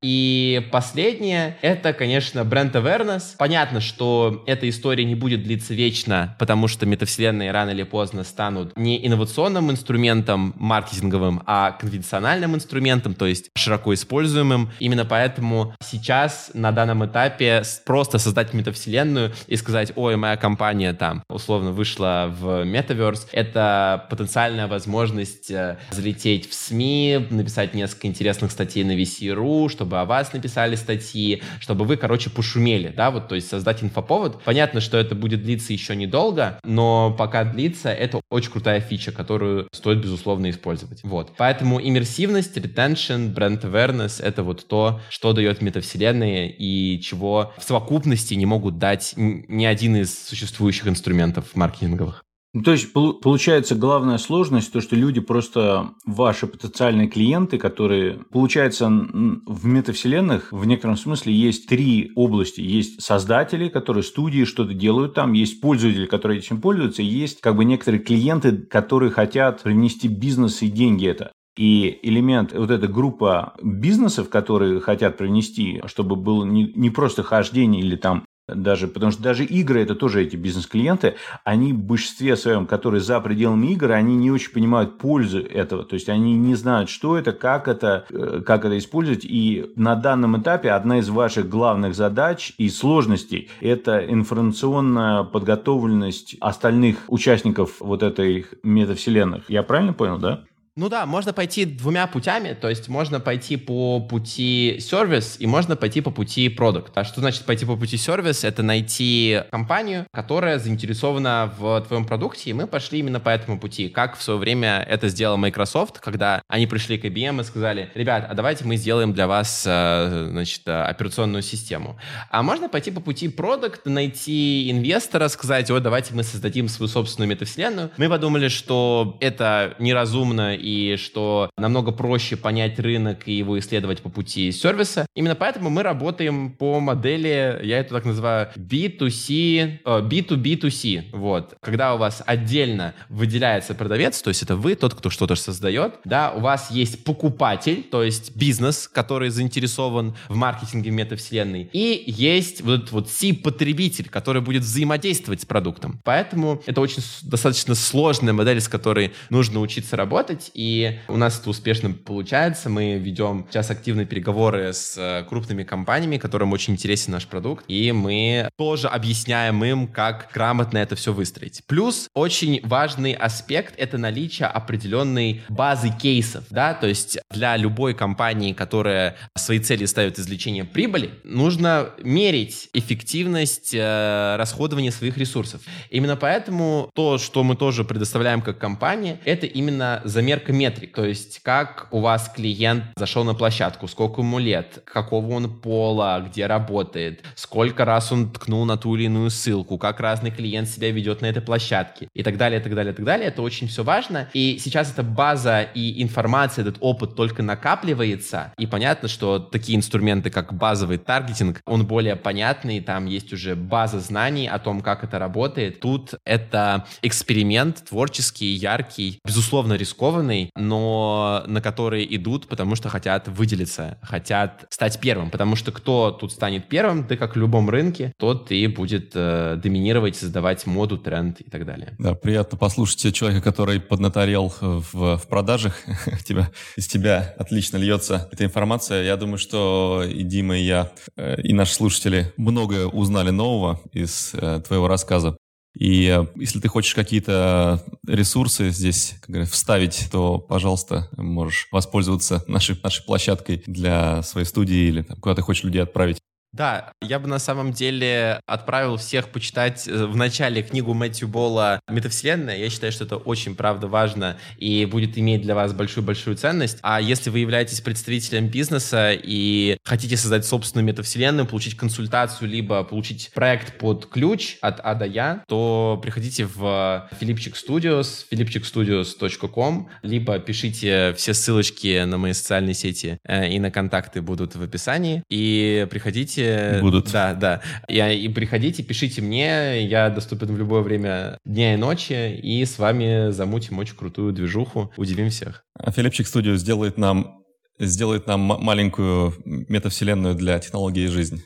Последнее, 0.71 1.57
это, 1.63 1.93
конечно, 1.93 2.45
бренд 2.45 2.75
awareness. 2.75 3.35
Понятно, 3.39 3.81
что 3.81 4.43
эта 4.47 4.69
история 4.69 5.05
не 5.05 5.15
будет 5.15 5.43
длиться 5.43 5.75
вечно, 5.75 6.37
потому 6.39 6.69
что 6.69 6.87
метавселенные 6.87 7.51
рано 7.51 7.71
или 7.71 7.83
поздно 7.83 8.25
станут 8.25 8.77
не 8.77 9.05
инновационным 9.07 9.71
инструментом 9.71 10.55
маркетинговым, 10.57 11.43
а 11.47 11.73
конвенциональным 11.73 12.55
инструментом, 12.55 13.15
то 13.15 13.27
есть 13.27 13.51
широко 13.57 13.95
используемым. 13.95 14.71
Именно 14.79 15.05
поэтому 15.05 15.75
сейчас 15.83 16.51
на 16.55 16.73
данном 16.73 17.05
этапе 17.07 17.63
просто 17.85 18.19
создать 18.19 18.55
метавселенную 18.55 19.33
и 19.47 19.57
сказать, 19.57 19.93
ой, 19.97 20.17
моя 20.17 20.37
компания 20.37 20.93
там 20.93 21.23
условно 21.29 21.73
вышла 21.73 22.33
в 22.39 22.65
Metaverse, 22.65 23.29
это 23.33 24.07
потенциальная 24.11 24.67
возможность 24.67 25.51
э, 25.51 25.79
залететь 25.91 26.49
в 26.49 26.55
СМИ, 26.55 27.27
написать 27.31 27.75
несколько 27.75 28.07
интересных 28.07 28.51
статей 28.51 28.85
на 28.85 28.93
VC.ru, 28.93 29.69
чтобы 29.69 29.98
о 30.03 30.05
вас 30.05 30.33
написали 30.33 30.75
статьи, 30.77 31.43
чтобы 31.61 31.85
вы, 31.85 31.97
короче, 31.97 32.31
пошумели, 32.31 32.93
да, 32.97 33.11
вот, 33.11 33.29
то 33.29 33.35
есть 33.35 33.49
создать 33.49 33.83
инфоповод. 33.83 34.43
Понятно, 34.45 34.81
что 34.81 34.97
это 34.97 35.15
будет 35.15 35.43
длиться 35.43 35.73
еще 35.73 35.97
недолго, 35.97 36.59
но 36.65 37.15
пока 37.17 37.45
длится, 37.45 37.91
это 37.91 38.21
очень 38.31 38.51
крутая 38.51 38.81
фича, 38.81 39.13
которую 39.13 39.69
стоит, 39.73 40.01
безусловно, 40.01 40.51
использовать. 40.51 41.01
Вот. 41.03 41.33
Поэтому 41.37 41.81
иммерсивность, 41.81 42.57
retention, 42.57 43.33
бренд 43.33 43.65
awareness— 43.65 44.23
это 44.23 44.43
вот 44.43 44.67
то, 44.69 45.01
что 45.11 45.33
дает 45.33 45.63
метавселенные 45.63 46.51
и 46.51 47.01
чего 47.01 47.53
в 47.59 47.65
совокупности 47.65 48.35
не 48.35 48.47
могут 48.47 48.79
дать 48.79 49.15
ни 49.17 49.65
один 49.65 49.97
из 49.97 50.27
существующих 50.27 50.89
инструментов 50.89 51.55
маркетинговых. 51.55 52.25
Ну, 52.55 52.63
то 52.63 52.73
есть, 52.73 52.93
получается, 52.95 53.75
главная 53.75 54.17
сложность, 54.17 54.73
то, 54.73 54.81
что 54.81 54.97
люди 54.97 55.21
просто 55.21 55.91
ваши 56.07 56.47
потенциальные 56.47 57.09
клиенты, 57.09 57.59
которые, 57.59 58.21
получается, 58.31 58.89
в 58.89 59.67
метавселенных 59.67 60.51
в 60.51 60.65
некотором 60.65 60.97
смысле 60.97 61.35
есть 61.35 61.69
три 61.69 62.11
области. 62.17 62.63
Есть 62.63 63.03
создатели, 63.03 63.69
которые 63.69 64.03
студии 64.03 64.45
что-то 64.45 64.73
делают 64.73 65.13
там, 65.13 65.35
есть 65.35 65.61
пользователи, 65.61 66.07
которые 66.07 66.39
этим 66.39 66.63
пользуются, 66.63 67.03
и 67.03 67.07
есть 67.07 67.43
как 67.43 67.55
бы 67.55 67.67
некоторые 67.67 68.03
клиенты, 68.03 68.57
которые 68.57 69.11
хотят 69.11 69.63
привнести 69.63 70.09
бизнес 70.09 70.63
и 70.63 70.69
деньги 70.69 71.07
это. 71.07 71.33
И 71.59 71.99
элемент, 72.03 72.53
вот 72.55 72.71
эта 72.71 72.87
группа 72.87 73.55
бизнесов, 73.61 74.31
которые 74.31 74.81
хотят 74.81 75.19
принести, 75.19 75.83
чтобы 75.87 76.15
было 76.15 76.45
не, 76.45 76.73
не 76.75 76.89
просто 76.89 77.25
хождение 77.25 77.83
или 77.83 77.97
там 77.97 78.25
даже, 78.49 78.89
потому 78.89 79.13
что 79.13 79.23
даже 79.23 79.45
игры 79.45 79.83
это 79.83 79.95
тоже 79.95 80.23
эти 80.23 80.37
бизнес-клиенты, 80.37 81.17
они 81.45 81.73
в 81.73 81.79
большинстве 81.79 82.37
своем, 82.37 82.67
которые 82.67 83.01
за 83.01 83.21
пределами 83.21 83.69
игр, 83.69 83.93
они 83.93 84.17
не 84.17 84.31
очень 84.31 84.53
понимают 84.53 84.99
пользу 84.99 85.41
этого, 85.41 85.85
то 85.85 85.95
есть 85.95 86.09
они 86.09 86.35
не 86.35 86.55
знают, 86.55 86.91
что 86.91 87.17
это, 87.17 87.33
как 87.33 87.69
это, 87.69 88.07
э, 88.11 88.43
как 88.45 88.65
это 88.65 88.77
использовать, 88.79 89.25
и 89.25 89.71
на 89.77 89.95
данном 89.95 90.41
этапе 90.41 90.71
одна 90.71 90.99
из 90.99 91.09
ваших 91.09 91.49
главных 91.49 91.95
задач 91.95 92.53
и 92.59 92.69
сложностей– 92.69 93.51
это 93.61 94.05
информационная 94.09 95.25
подготовленность 95.25 96.37
остальных 96.41 96.99
участников 97.09 97.77
вот 97.81 98.03
этой 98.03 98.47
метавселенных. 98.63 99.49
Я 99.49 99.63
правильно 99.63 99.93
понял, 99.93 100.19
да? 100.19 100.45
Ну 100.79 100.89
да, 100.89 101.07
можно 101.07 101.33
пойти 101.33 101.65
двумя 101.65 102.07
путями, 102.07 102.53
то 102.53 102.69
есть 102.69 102.87
можно 102.87 103.19
пойти 103.19 103.57
по 103.57 103.99
пути 103.99 104.79
сервис 104.79 105.35
и 105.41 105.47
можно 105.49 105.75
пойти 105.75 106.01
по 106.01 106.13
пути 106.13 106.49
продукт. 106.49 106.97
А 106.97 107.03
что 107.03 107.19
значит 107.19 107.45
пойти 107.47 107.67
по 107.67 107.75
пути 107.75 107.97
сервис? 107.97 108.45
Это 108.45 108.63
найти 108.63 109.43
компанию, 109.51 110.07
которая 110.13 110.61
заинтересована 110.61 111.53
в 111.59 111.81
твоем 111.81 112.05
продукте, 112.05 112.51
и 112.51 112.53
мы 112.53 112.69
пошли 112.69 113.01
именно 113.01 113.19
по 113.19 113.31
этому 113.31 113.59
пути. 113.59 113.89
Как 113.89 114.17
в 114.17 114.23
свое 114.23 114.39
время 114.39 114.87
это 114.89 115.09
сделал 115.09 115.37
Microsoft, 115.37 115.99
когда 115.99 116.43
они 116.47 116.69
пришли 116.69 116.97
к 116.97 117.05
IBM 117.05 117.41
и 117.41 117.45
сказали, 117.45 117.91
ребят, 117.97 118.29
а 118.31 118.35
давайте 118.35 118.65
мы 118.65 118.77
сделаем 118.77 119.13
для 119.13 119.27
вас, 119.27 119.65
э, 119.67 120.29
значит, 120.31 120.63
операционную 120.65 121.43
систему. 121.43 121.99
А 122.31 122.45
можно 122.45 122.69
пойти 122.69 122.93
по 122.93 123.01
пути 123.01 123.29
продукт, 123.29 123.85
найти 123.85 124.71
инвестора, 124.71 125.27
сказать, 125.27 125.73
о, 125.73 125.81
давайте 125.81 126.15
мы 126.15 126.23
создадим 126.23 126.69
свою 126.69 126.89
собственную 126.89 127.29
метавселенную. 127.29 127.91
Мы 127.97 128.09
подумали, 128.09 128.47
что 128.47 129.17
это 129.19 129.75
неразумно 129.81 130.55
что 130.99 131.51
намного 131.57 131.93
проще 131.93 132.37
понять 132.37 132.79
рынок 132.79 133.27
и 133.27 133.33
его 133.33 133.59
исследовать 133.59 134.03
по 134.03 134.09
пути 134.09 134.53
сервиса. 134.53 135.07
Именно 135.15 135.35
поэтому 135.35 135.71
мы 135.71 135.83
работаем 135.83 136.53
по 136.53 136.81
модели, 136.81 137.61
я 137.63 137.79
это 137.79 137.95
так 137.95 138.05
называю, 138.05 138.49
B2C, 138.57 139.83
B2B2C. 139.85 141.11
Вот. 141.13 141.57
Когда 141.61 141.95
у 141.95 141.99
вас 141.99 142.23
отдельно 142.27 142.95
выделяется 143.09 143.75
продавец, 143.75 144.21
то 144.23 144.29
есть 144.29 144.43
это 144.43 144.57
вы, 144.57 144.75
тот, 144.75 144.95
кто 144.95 145.11
что-то 145.11 145.35
создает, 145.35 145.95
да, 146.05 146.33
у 146.33 146.41
вас 146.41 146.71
есть 146.71 147.05
покупатель, 147.05 147.83
то 147.83 148.03
есть 148.03 148.37
бизнес, 148.37 148.89
который 148.89 149.31
заинтересован 149.31 150.17
в 150.29 150.37
маркетинге 150.37 150.91
метавселенной, 150.91 151.71
и 151.73 152.05
есть 152.07 152.61
вот 152.63 152.75
этот 152.75 152.93
вот 152.93 153.11
C-потребитель, 153.11 154.09
который 154.09 154.43
будет 154.43 154.63
взаимодействовать 154.63 155.43
с 155.43 155.47
продуктом. 155.47 156.01
Поэтому 156.05 156.63
это 156.67 156.81
очень 156.81 157.03
достаточно 157.23 157.75
сложная 157.75 158.33
модель, 158.33 158.61
с 158.61 158.69
которой 158.69 159.13
нужно 159.31 159.61
учиться 159.61 159.97
работать, 159.97 160.48
делать, 160.49 160.51
и 160.55 160.99
у 161.09 161.17
нас 161.17 161.39
это 161.39 161.51
успешно 161.51 161.91
получается. 161.91 162.69
Мы 162.69 162.99
ведем 162.99 163.47
сейчас 163.51 163.71
активные 163.71 164.07
переговоры 164.07 164.73
с 164.73 164.97
э, 164.97 165.25
крупными 165.29 165.65
компаниями, 165.65 166.19
которым 166.19 166.53
очень 166.53 166.75
интересен 166.75 167.13
наш 167.13 167.27
продукт, 167.27 167.65
и 167.69 167.93
мы 167.93 168.49
тоже 168.57 168.89
объясняем 168.89 169.65
им, 169.65 169.89
как 169.89 170.31
грамотно 170.35 170.79
это 170.79 170.97
все 170.97 171.13
выстроить. 171.13 171.63
Плюс 171.67 172.09
очень 172.15 172.61
важный 172.65 173.13
аспект— 173.13 173.75
это 173.79 173.99
наличие 173.99 174.49
определенной 174.49 175.43
базы 175.49 175.91
кейсов, 175.91 176.45
да, 176.51 176.75
то 176.75 176.87
есть 176.87 177.19
для 177.31 177.57
любой 177.57 177.95
компании, 177.95 178.53
которая 178.53 179.17
свои 179.37 179.59
цели 179.59 179.87
ставит 179.87 180.19
извлечение 180.19 180.65
прибыли, 180.65 181.11
нужно 181.25 181.91
мерить 182.03 182.69
эффективность 182.73 183.75
э, 183.75 184.37
расходования 184.37 184.91
своих 184.91 185.17
ресурсов. 185.19 185.63
Именно 185.91 186.17
поэтому 186.17 186.91
то, 186.95 187.19
что 187.19 187.45
мы 187.45 187.57
тоже 187.57 187.85
предоставляем 187.85 188.43
как 188.43 188.59
компания, 188.59 189.21
это 189.25 189.47
именно 189.47 190.03
замерка 190.39 190.53
метрик, 190.53 190.95
то 190.95 191.05
есть 191.05 191.41
как 191.43 191.89
у 191.91 192.01
вас 192.01 192.31
клиент 192.35 192.85
зашел 192.97 193.25
на 193.25 193.35
площадку, 193.35 193.89
сколько 193.89 194.21
ему 194.21 194.39
лет, 194.39 194.83
какого 194.85 195.35
он 195.35 195.61
пола, 195.61 196.25
где 196.29 196.47
работает, 196.47 197.25
сколько 197.35 197.85
раз 197.85 198.13
он 198.13 198.31
ткнул 198.31 198.65
на 198.65 198.77
ту 198.77 198.95
или 198.97 199.05
иную 199.05 199.31
ссылку, 199.31 199.79
как 199.79 200.01
разный 200.01 200.31
клиент 200.31 200.69
себя 200.69 200.91
ведет 200.91 201.23
на 201.23 201.27
этой 201.27 201.43
площадке 201.43 202.09
и 202.15 202.23
так 202.23 202.37
далее, 202.37 202.61
и 202.61 202.63
так 202.63 202.75
далее, 202.75 202.93
и 202.93 202.97
так 202.97 203.05
далее. 203.05 203.29
Это 203.29 203.43
очень 203.43 203.69
все 203.69 203.83
важно. 203.83 204.29
И 204.33 204.59
сейчас 204.59 204.93
эта 204.93 205.03
база 205.03 205.63
и 205.63 206.03
информация, 206.03 206.63
этот 206.63 206.77
опыт 206.81 207.15
только 207.15 207.43
накапливается. 207.43 208.53
И 208.59 208.67
понятно, 208.67 209.09
что 209.09 209.39
такие 209.39 209.77
инструменты, 209.77 210.31
как 210.31 210.53
базовый 210.55 210.99
таргетинг, 210.99 211.61
он 211.67 211.87
более 211.87 212.17
понятный, 212.17 212.81
там 212.81 213.07
есть 213.07 213.33
уже 213.33 213.57
база 213.57 214.01
знаний 214.01 214.49
о 214.49 214.59
том, 214.59 214.81
как 214.81 215.05
это 215.05 215.19
работает. 215.19 215.81
Тут 215.81 216.15
это 216.25 216.87
эксперимент 217.03 217.85
творческий, 217.89 218.55
яркий, 218.55 219.21
безусловно 219.25 219.75
рискованный, 219.75 220.28
но 220.57 221.43
на 221.47 221.61
который 221.61 222.07
идут, 222.17 222.47
потому 222.47 222.77
что 222.77 222.89
хотят 222.89 223.29
выделиться, 223.29 223.99
хотят 224.03 224.67
стать 224.71 225.01
первым, 225.01 225.31
потому 225.31 225.57
что 225.57 225.73
кто 225.73 226.11
тут 226.11 226.33
станет 226.33 226.69
первым, 226.69 227.07
да 227.07 227.17
как 227.17 227.35
в 227.35 227.39
любом 227.39 227.69
рынке, 227.71 228.13
тот 228.19 228.51
и 228.53 228.67
будет 228.67 229.13
э, 229.15 229.59
доминировать, 229.63 230.17
создавать 230.17 230.67
моду, 230.67 230.99
тренд 230.99 231.41
и 231.41 231.51
так 231.51 231.67
далее. 231.67 231.95
Да, 231.99 232.15
приятно 232.15 232.59
послушать 232.59 233.15
человека, 233.15 233.43
который 233.43 233.81
поднаторел 233.81 234.53
в, 234.61 235.17
в 235.17 235.29
продажах. 235.29 235.75
тебя, 236.29 236.51
из 236.77 236.87
тебя 236.87 237.35
отлично 237.39 237.77
льется 237.79 238.29
эта 238.31 238.45
информация. 238.45 239.05
Я 239.05 239.17
думаю, 239.17 239.39
что 239.39 240.05
и 240.07 240.23
Дима, 240.23 240.59
и 240.59 240.63
я, 240.63 240.93
э, 241.17 241.41
и 241.43 241.53
наши 241.53 241.75
слушатели 241.75 242.33
многое 242.37 242.87
узнали 242.87 243.31
нового 243.31 243.81
из 243.93 244.33
э, 244.35 244.61
твоего 244.67 244.89
рассказа. 244.89 245.37
И 245.75 246.07
э, 246.07 246.27
если 246.37 246.61
ты 246.61 246.69
хочешь 246.69 246.95
какие-то 246.95 247.85
ресурсы 248.07 248.71
здесь 248.71 249.15
как 249.21 249.31
говорят, 249.31 249.51
вставить, 249.51 250.09
то, 250.11 250.39
пожалуйста, 250.39 251.09
можешь 251.17 251.69
воспользоваться 251.71 252.45
нашей, 252.49 252.79
нашей 252.83 253.05
площадкой 253.05 253.63
для 253.67 254.23
своей 254.23 254.47
студии 254.47 254.89
или 254.89 255.03
там, 255.03 255.19
куда 255.21 255.35
ты 255.35 255.43
хочешь 255.43 255.65
людей 255.65 255.83
отправить. 255.83 256.19
Да, 256.53 256.93
я 257.03 257.19
бы 257.19 257.29
на 257.29 257.39
самом 257.39 257.73
деле 257.73 258.41
отправил 258.47 258.97
всех 258.97 259.29
почитать 259.29 259.87
э, 259.87 260.07
в 260.07 260.17
начале 260.17 260.63
книгу 260.63 260.95
Мэтью 260.95 261.29
Болла 261.29 261.81
«Метавселенная». 261.89 262.57
Я 262.57 262.71
считаю, 262.71 262.91
что 262.91 263.05
это 263.05 263.17
очень, 263.17 263.55
правда, 263.55 263.87
важно 263.87 264.39
и 264.57 264.87
будет 264.87 265.19
иметь 265.19 265.43
для 265.43 265.55
вас 265.55 265.75
большую-большую 265.75 266.37
ценность. 266.37 266.79
А 266.83 267.03
если 267.03 267.29
вы 267.29 267.41
являетесь 267.41 267.83
представителем 267.83 268.49
бизнеса 268.49 269.13
и 269.13 269.77
хотите 269.85 270.17
создать 270.17 270.47
собственную 270.47 270.87
метавселенную, 270.87 271.47
получить 271.47 271.77
консультацию, 271.77 272.49
либо 272.49 272.83
получить 272.83 273.31
проект 273.35 273.77
под 273.79 274.07
ключ 274.07 274.57
от 274.63 274.81
А 274.81 274.95
до 274.95 275.05
Я, 275.05 275.45
то 275.49 276.01
приходите 276.03 276.47
в 276.47 277.11
Филипчик 277.21 277.57
Studios, 277.57 278.25
philipchikstudios.com, 278.31 279.91
либо 280.03 280.39
пишите 280.39 281.13
все 281.15 281.35
ссылочки 281.35 282.05
на 282.05 282.17
мои 282.17 282.33
социальные 282.33 282.75
сети 282.75 283.19
э, 283.25 283.51
и 283.51 283.59
на 283.59 283.71
контакты 283.71 284.23
будут 284.23 284.57
в 284.57 284.63
описании, 284.63 285.23
и 285.29 285.87
приходите 285.91 286.38
приходите. 286.39 286.81
Будут. 286.81 287.13
Да, 287.13 287.35
да. 287.35 287.61
И, 287.89 287.99
и 287.99 288.29
приходите, 288.29 288.83
пишите 288.83 289.23
мне, 289.23 289.83
я 289.87 290.11
доступен 290.11 290.49
в 290.49 290.59
любое 290.59 290.83
время 290.83 291.39
дня 291.45 291.75
и 291.75 291.77
ночи, 291.77 292.37
и 292.37 292.65
с 292.65 292.79
вами 292.79 293.31
замутим 293.31 293.79
очень 293.79 293.97
крутую 293.97 294.33
движуху, 294.33 294.93
удивим 294.97 295.31
всех. 295.31 295.65
А 295.75 295.91
Филипчик 295.91 296.27
Студио 296.27 296.57
сделает 296.57 296.99
нам, 296.99 297.43
сделает 297.79 298.27
нам 298.27 298.41
маленькую 298.41 299.35
метавселенную 299.45 300.35
для 300.35 300.59
технологии 300.59 301.07
жизни. 301.07 301.43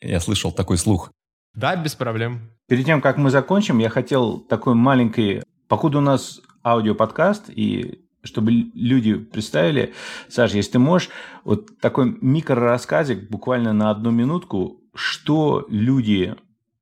Я 0.00 0.20
слышал 0.20 0.52
такой 0.52 0.78
слух. 0.78 1.10
Да, 1.54 1.74
без 1.76 1.94
проблем. 1.94 2.50
Перед 2.68 2.84
тем, 2.84 3.00
как 3.00 3.16
мы 3.16 3.30
закончим, 3.30 3.78
я 3.78 3.88
хотел 3.88 4.40
такой 4.40 4.74
маленький... 4.74 5.42
Покуда 5.68 5.98
у 5.98 6.00
нас 6.00 6.40
аудиоподкаст, 6.62 7.50
и 7.50 8.05
чтобы 8.26 8.52
люди 8.74 9.14
представили, 9.14 9.94
Саша, 10.28 10.56
если 10.56 10.72
ты 10.72 10.78
можешь, 10.78 11.08
вот 11.44 11.78
такой 11.78 12.16
микрорассказик 12.20 13.30
буквально 13.30 13.72
на 13.72 13.90
одну 13.90 14.10
минутку, 14.10 14.80
что 14.94 15.66
люди 15.68 16.34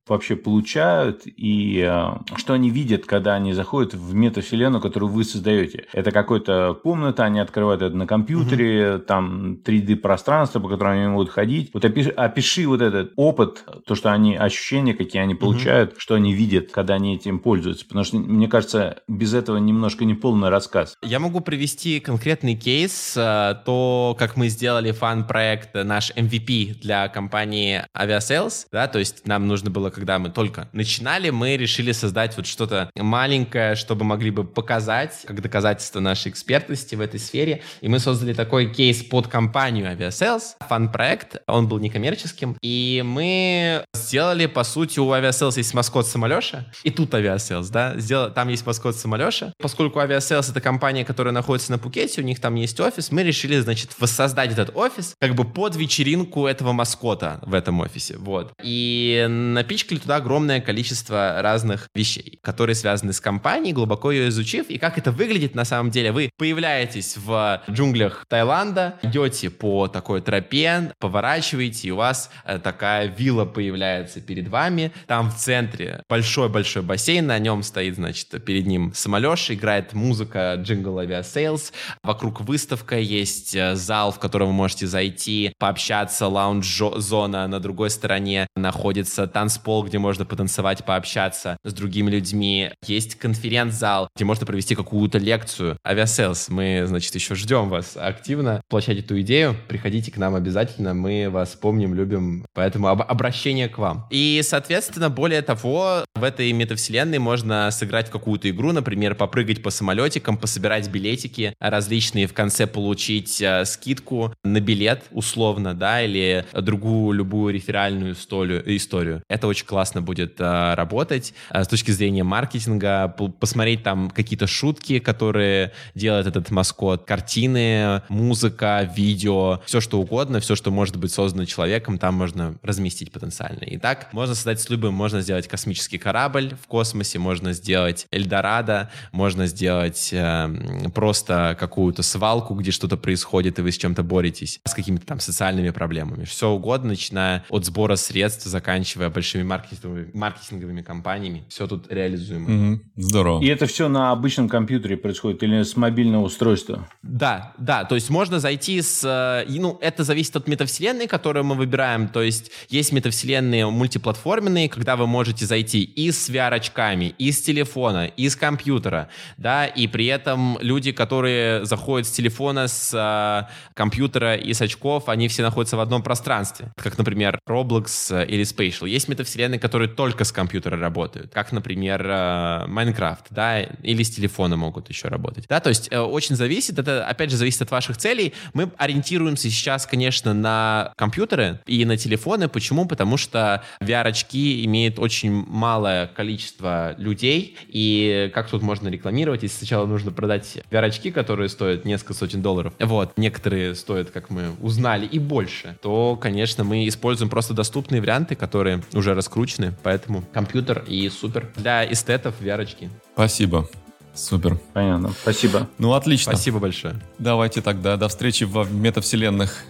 вообще 0.07 0.37
получают 0.37 1.23
и 1.25 1.85
э, 1.87 2.37
что 2.37 2.53
они 2.53 2.71
видят, 2.71 3.07
когда 3.07 3.35
они 3.35 3.53
заходят 3.53 3.95
в 3.95 4.15
метавселенную, 4.15 4.81
которую 4.81 5.11
вы 5.11 5.25
создаете. 5.25 5.87
Это 5.93 6.11
какая-то 6.11 6.79
комната, 6.83 7.25
они 7.25 7.41
открывают 7.41 7.83
это 7.83 7.97
на 7.97 8.07
компьютере, 8.07 8.97
угу. 8.97 9.05
там 9.05 9.55
3D-пространство, 9.65 10.61
по 10.61 10.69
которому 10.69 10.95
они 10.95 11.09
могут 11.09 11.31
ходить. 11.31 11.71
Вот 11.73 11.85
опиши, 11.85 12.11
опиши 12.11 12.67
вот 12.67 12.83
этот 12.83 13.13
опыт, 13.17 13.65
то, 13.87 13.95
что 13.95 14.13
они, 14.13 14.37
ощущения, 14.37 14.95
какие 14.95 15.23
они 15.23 15.35
получают, 15.35 15.93
угу. 15.93 16.01
что 16.01 16.15
они 16.15 16.35
видят, 16.35 16.71
когда 16.71 16.95
они 16.95 17.17
этим 17.17 17.39
пользуются. 17.39 17.87
Потому 17.87 18.05
что, 18.05 18.19
мне 18.19 18.49
кажется, 18.49 18.99
без 19.09 19.33
этого 19.33 19.57
немножко 19.57 20.05
не 20.05 20.15
полный 20.15 20.51
рассказ. 20.51 20.97
Я 21.03 21.19
могу 21.19 21.41
привести 21.41 22.01
конкретный 22.01 22.57
кейс, 22.57 23.15
э, 23.17 23.55
то, 23.65 24.15
как 24.19 24.37
мы 24.37 24.49
сделали 24.49 24.91
фан-проект, 24.93 25.75
наш 25.75 26.11
MVP 26.11 26.81
для 26.81 27.09
компании 27.09 27.85
Aviasales, 27.97 28.67
да, 28.71 28.87
то 28.87 28.99
есть 28.99 29.27
нам 29.27 29.47
нужно 29.47 29.71
было 29.71 29.91
когда 29.95 30.19
мы 30.19 30.31
только 30.31 30.69
начинали, 30.73 31.31
мы 31.31 31.57
решили 31.57 31.93
создать 31.93 32.37
вот 32.37 32.47
что-то 32.47 32.91
маленькое, 32.97 33.77
чтобы 33.77 34.05
могли 34.05 34.31
бы 34.31 34.45
показать, 34.45 35.23
как 35.27 35.41
доказательство 35.41 36.01
нашей 36.01 36.33
экспертности 36.33 36.95
в 36.97 37.01
этой 37.01 37.21
сфере. 37.21 37.63
И 37.81 37.89
мы 37.89 38.01
создали 38.01 38.35
такой 38.35 38.73
кейс 38.73 39.03
под 39.03 39.29
компанию 39.29 39.87
Aviasales, 39.87 40.57
фан-проект, 40.69 41.37
он 41.47 41.69
был 41.69 41.79
некоммерческим. 41.79 42.57
И 42.61 43.03
мы 43.07 43.85
сделали, 43.95 44.47
по 44.47 44.65
сути, 44.65 44.99
у 44.99 45.13
Aviasales 45.13 45.57
есть 45.57 45.73
маскот 45.75 46.07
Самолеша, 46.09 46.67
и 46.83 46.91
тут 46.91 47.15
Aviasales, 47.15 47.71
да, 47.71 47.99
сделали, 47.99 48.33
там 48.33 48.49
есть 48.49 48.67
маскот 48.67 48.97
Самолеша. 48.97 49.55
Поскольку 49.59 50.01
Aviasales— 50.01 50.51
это 50.51 50.61
компания, 50.61 51.05
которая 51.05 51.33
находится 51.33 51.71
на 51.71 51.79
Пукете, 51.79 52.21
у 52.21 52.25
них 52.25 52.41
там 52.41 52.57
есть 52.57 52.81
офис, 52.81 53.13
мы 53.13 53.23
решили, 53.23 53.61
значит, 53.61 53.91
воссоздать 53.99 54.53
этот 54.53 54.77
офис 54.77 55.15
как 55.21 55.35
бы 55.35 55.45
под 55.45 55.77
вечеринку 55.77 56.47
этого 56.47 56.73
маскота 56.73 57.39
в 57.43 57.55
этом 57.55 57.81
офисе, 57.81 58.17
вот. 58.19 58.53
И 58.63 59.27
напичкали 59.29 59.84
напичкали 59.85 59.99
туда 59.99 60.17
огромное 60.17 60.61
количество 60.61 61.43
разных 61.43 61.89
вещей, 61.95 62.39
которые 62.43 62.75
связаны 62.75 63.13
с 63.13 63.21
компанией, 63.21 63.73
глубоко 63.73 64.11
ее 64.11 64.29
изучив, 64.29 64.71
и 64.71 64.79
как 64.79 64.99
это 64.99 65.13
выглядит 65.13 65.55
на 65.55 65.65
самом 65.65 65.91
деле. 65.91 66.13
Вы 66.13 66.31
появляетесь 66.39 67.17
в 67.17 67.63
джунглях 67.71 68.25
Таиланда, 68.29 68.95
идете 69.03 69.51
по 69.51 69.89
такой 69.89 70.21
тропе, 70.21 70.93
поворачиваете, 70.99 71.89
и 71.89 71.91
у 71.91 71.97
вас 71.97 72.31
э, 72.45 72.59
такая 72.59 73.07
вилла 73.07 73.45
появляется 73.45 74.21
перед 74.21 74.49
вами. 74.49 74.91
Там 75.07 75.31
в 75.31 75.37
центре 75.37 76.03
большой-большой 76.09 76.83
бассейн, 76.83 77.27
на 77.27 77.39
нем 77.39 77.63
стоит, 77.63 77.97
значит, 77.97 78.45
перед 78.45 78.67
ним 78.67 78.93
самолет, 78.95 79.51
играет 79.51 79.93
музыка 79.93 80.55
джингл 80.57 80.99
Aviasales, 80.99 81.73
вокруг 82.03 82.41
выставка, 82.41 82.99
есть 82.99 83.55
э, 83.55 83.75
зал, 83.75 84.13
в 84.13 84.19
который 84.19 84.47
вы 84.47 84.53
можете 84.53 84.87
зайти, 84.87 85.53
пообщаться, 85.59 86.27
lounge-зона 86.27 87.47
на 87.47 87.61
другой 87.61 87.91
стороне 87.91 88.47
находится 88.57 89.27
танцпол, 89.27 89.74
пол, 89.75 89.83
где 89.83 89.99
можно 89.99 90.25
потанцевать, 90.25 90.85
пообщаться 90.85 91.57
с 91.65 91.73
другими 91.73 92.09
людьми. 92.09 92.71
Есть 92.87 93.17
конференц-зал, 93.17 94.09
где 94.15 94.25
можно 94.25 94.47
провести 94.47 94.77
какую-то 94.77 95.19
лекцию. 95.19 95.79
Aviasales, 95.85 96.49
мы, 96.49 96.85
значит, 96.87 97.13
еще 97.13 97.35
ждем 97.35 97.69
вас 97.69 97.97
активно. 97.97 98.63
Площадь 98.69 99.01
эту 99.01 99.21
идею, 99.23 99.57
приходите 99.67 100.13
к 100.13 100.17
нам 100.17 100.37
обязательно, 100.37 100.95
мы 100.95 101.29
вас 101.29 101.57
помним, 101.61 101.93
любим, 101.93 102.47
поэтому 102.55 102.87
об 102.87 103.03
обращение 103.03 103.69
к 103.69 103.79
вам. 103.79 104.07
И, 104.11 104.43
соответственно, 104.45 105.11
более 105.11 105.43
того, 105.43 106.05
в 106.15 106.23
этой 106.23 106.53
метавселенной 106.53 107.19
можно 107.19 107.69
сыграть 107.73 108.07
в 108.09 108.13
какую-то 108.13 108.49
игру, 108.51 108.71
например, 108.71 109.17
попрыгать 109.17 109.61
по 109.61 109.71
самолетикам, 109.71 110.37
пособирать 110.37 110.89
билетики 110.89 111.55
различные, 111.59 112.29
в 112.29 112.33
конце 112.33 112.69
получить 112.69 113.43
э, 113.43 113.65
скидку 113.65 114.33
на 114.45 114.61
билет 114.61 115.03
условно, 115.11 115.75
да, 115.75 116.01
или 116.01 116.45
другую 116.53 117.11
любую 117.13 117.53
реферальную 117.55 118.13
историю. 118.15 119.23
Это 119.29 119.49
очень 119.49 119.64
очень 119.65 119.67
классно 119.67 120.03
будет 120.03 120.41
э, 120.41 120.75
работать 120.75 121.35
э, 121.51 121.65
с 121.65 121.69
точки 121.69 121.91
зрения 121.91 122.23
маркетинга, 122.23 123.09
посмотреть 123.41 123.83
там 123.83 124.11
какие-то 124.11 124.47
шутки, 124.47 124.99
которые 124.99 125.73
делает 125.95 126.27
этот 126.27 126.51
маскот, 126.51 127.05
картины, 127.05 128.03
музыка, 128.09 128.89
видео, 128.97 129.61
все 129.67 129.81
что 129.81 130.01
угодно, 130.01 130.41
все, 130.41 130.55
что 130.55 130.71
может 130.71 130.97
быть 130.97 131.13
создано 131.13 131.47
человеком, 131.47 131.99
там 131.99 132.15
можно 132.15 132.57
разместить 132.63 133.13
потенциально. 133.13 133.65
И 133.65 133.79
так 133.79 134.13
можно 134.13 134.35
создать 134.35 134.61
с 134.61 134.69
любым, 134.71 134.95
можно 134.95 135.21
сделать 135.21 135.49
космический 135.49 135.99
корабль 135.99 136.55
в 136.63 136.67
космосе, 136.67 137.19
можно 137.19 137.53
сделать 137.53 138.07
Эльдорадо, 138.11 138.91
можно 139.13 139.47
сделать 139.47 140.11
э, 140.13 140.91
просто 140.95 141.57
какую-то 141.59 142.03
свалку, 142.03 142.55
где 142.55 142.71
что-то 142.71 142.97
происходит, 142.97 143.59
и 143.59 143.63
вы 143.63 143.73
с 143.73 143.79
чем-то 143.79 144.03
боретесь, 144.03 144.61
с 144.65 144.75
какими-то 144.75 145.07
там 145.07 145.21
социальными 145.21 145.71
проблемами. 145.71 146.25
Все 146.25 146.51
угодно, 146.51 146.91
начиная 146.91 147.45
от 147.49 147.65
сбора 147.65 147.97
средств, 147.97 148.45
заканчивая 148.45 149.09
большими 149.11 149.43
маркетинговыми, 149.55 150.11
маркетинговыми 150.15 150.83
компаниями. 150.83 151.45
Все 151.49 151.67
тут 151.67 151.91
реализуемо. 151.91 152.73
Угу, 152.73 152.81
здорово. 152.97 153.43
И 153.43 153.47
это 153.47 153.67
все 153.67 153.89
на 153.89 154.11
обычном 154.11 154.49
компьютере 154.49 154.97
происходит 154.97 155.43
или 155.43 155.63
с 155.63 155.77
мобильного 155.77 156.25
устройства? 156.25 156.89
Да, 157.03 157.53
да, 157.59 157.85
то 157.85 157.95
есть 157.95 158.11
можно 158.11 158.41
зайти 158.41 158.81
с... 158.83 159.05
Э, 159.05 159.49
ну, 159.49 159.79
это 159.81 160.05
зависит 160.05 160.37
от 160.37 160.49
метавселенной, 160.49 161.07
которую 161.07 161.45
мы 161.45 161.55
выбираем. 161.55 162.09
То 162.09 162.23
есть 162.23 162.51
есть 162.69 162.93
метавселенные 162.93 163.67
мультиплатформенные, 163.71 164.69
когда 164.69 164.97
вы 164.97 165.07
можете 165.07 165.47
зайти 165.47 165.83
и 165.83 166.11
с 166.11 166.29
VR-очками, 166.29 167.15
и 167.19 167.33
с 167.33 167.43
телефона, 167.43 168.07
и 168.07 168.29
с 168.29 168.37
компьютера, 168.37 169.09
да, 169.37 169.67
и 169.67 169.87
при 169.87 170.07
этом 170.07 170.59
люди, 170.61 170.93
которые 170.93 171.65
заходят 171.65 172.07
с 172.09 172.11
телефона, 172.11 172.69
с 172.69 172.93
э, 172.95 173.73
компьютера 173.75 174.37
и 174.37 174.53
с 174.53 174.61
очков, 174.61 175.09
они 175.09 175.29
все 175.29 175.43
находятся 175.43 175.77
в 175.77 175.81
одном 175.81 176.03
пространстве, 176.03 176.73
как, 176.77 176.99
например, 176.99 177.39
Roblox 177.49 178.15
э, 178.15 178.27
или 178.27 178.45
Spatial. 178.45 178.89
Есть 178.89 179.09
метавселенные, 179.09 179.44
которые 179.59 179.89
только 179.89 180.25
с 180.25 180.33
компьютера 180.33 180.79
работают, 180.79 181.33
как, 181.33 181.53
например, 181.53 182.03
э, 182.05 182.67
Minecraft, 182.67 183.25
да, 183.31 183.61
или 183.63 184.03
с 184.03 184.11
телефона 184.11 184.57
могут 184.57 184.89
еще 184.89 185.09
работать, 185.09 185.47
да, 185.49 185.61
то 185.61 185.69
есть 185.69 185.89
э, 185.91 185.99
очень 185.99 186.37
зависит, 186.37 186.79
это, 186.79 187.07
опять 187.07 187.31
же, 187.31 187.37
зависит 187.37 187.63
от 187.63 187.71
ваших 187.71 187.97
целей. 187.97 188.35
Мы 188.53 188.71
ориентируемся 188.77 189.51
сейчас, 189.51 189.87
конечно, 189.87 190.35
на 190.35 190.93
компьютеры 190.97 191.61
и 191.67 191.85
на 191.85 191.97
телефоны. 191.97 192.49
Почему? 192.49 192.87
Потому 192.87 193.17
что 193.17 193.63
VR-очки 193.81 194.65
имеют 194.65 194.99
очень 194.99 195.33
малое 195.33 196.07
количество 196.07 196.95
людей, 196.99 197.57
и 197.69 198.31
как 198.35 198.49
тут 198.49 198.63
можно 198.63 198.89
рекламировать, 198.89 199.43
если 199.43 199.59
сначала 199.59 199.87
нужно 199.87 200.13
продать 200.13 200.59
VR-очки, 200.71 201.11
которые 201.11 201.49
стоят 201.49 201.85
несколько 201.85 202.15
сотен 202.15 202.43
долларов, 202.43 202.75
вот, 202.79 203.13
некоторые 203.17 203.75
стоят, 203.75 204.11
как 204.11 204.31
мы 204.31 204.53
узнали, 204.61 205.07
и 205.07 205.19
больше, 205.19 205.77
то, 205.83 206.17
конечно, 206.17 206.65
мы 206.65 206.87
используем 206.89 207.31
просто 207.31 207.55
доступные 207.55 208.01
варианты, 208.01 208.35
которые 208.35 208.83
уже 208.93 209.15
раскручены, 209.25 209.75
поэтому 209.83 210.23
компьютер 210.33 210.85
и 210.87 211.09
супер. 211.09 211.51
Для 211.57 211.91
эстетов 211.91 212.35
VR-очки. 212.41 212.91
Спасибо. 213.15 213.69
Супер. 214.15 214.59
Понятно. 214.73 215.13
Спасибо. 215.23 215.69
Ну, 215.79 215.93
отлично. 215.95 216.33
Спасибо 216.33 216.61
большое. 216.61 216.95
Давайте 217.19 217.63
тогда 217.63 217.97
до 217.97 218.09
встречи 218.09 218.45
в 218.45 218.73
метавселенных. 218.73 219.65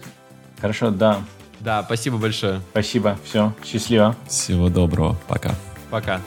Хорошо, 0.61 0.91
да. 0.91 1.21
Да, 1.61 1.83
спасибо 1.85 2.19
большое. 2.19 2.61
Спасибо. 2.73 3.19
Все, 3.25 3.55
счастливо. 3.65 4.17
Всего 4.29 4.69
доброго. 4.69 5.17
Пока. 5.29 5.55
Пока. 5.91 6.21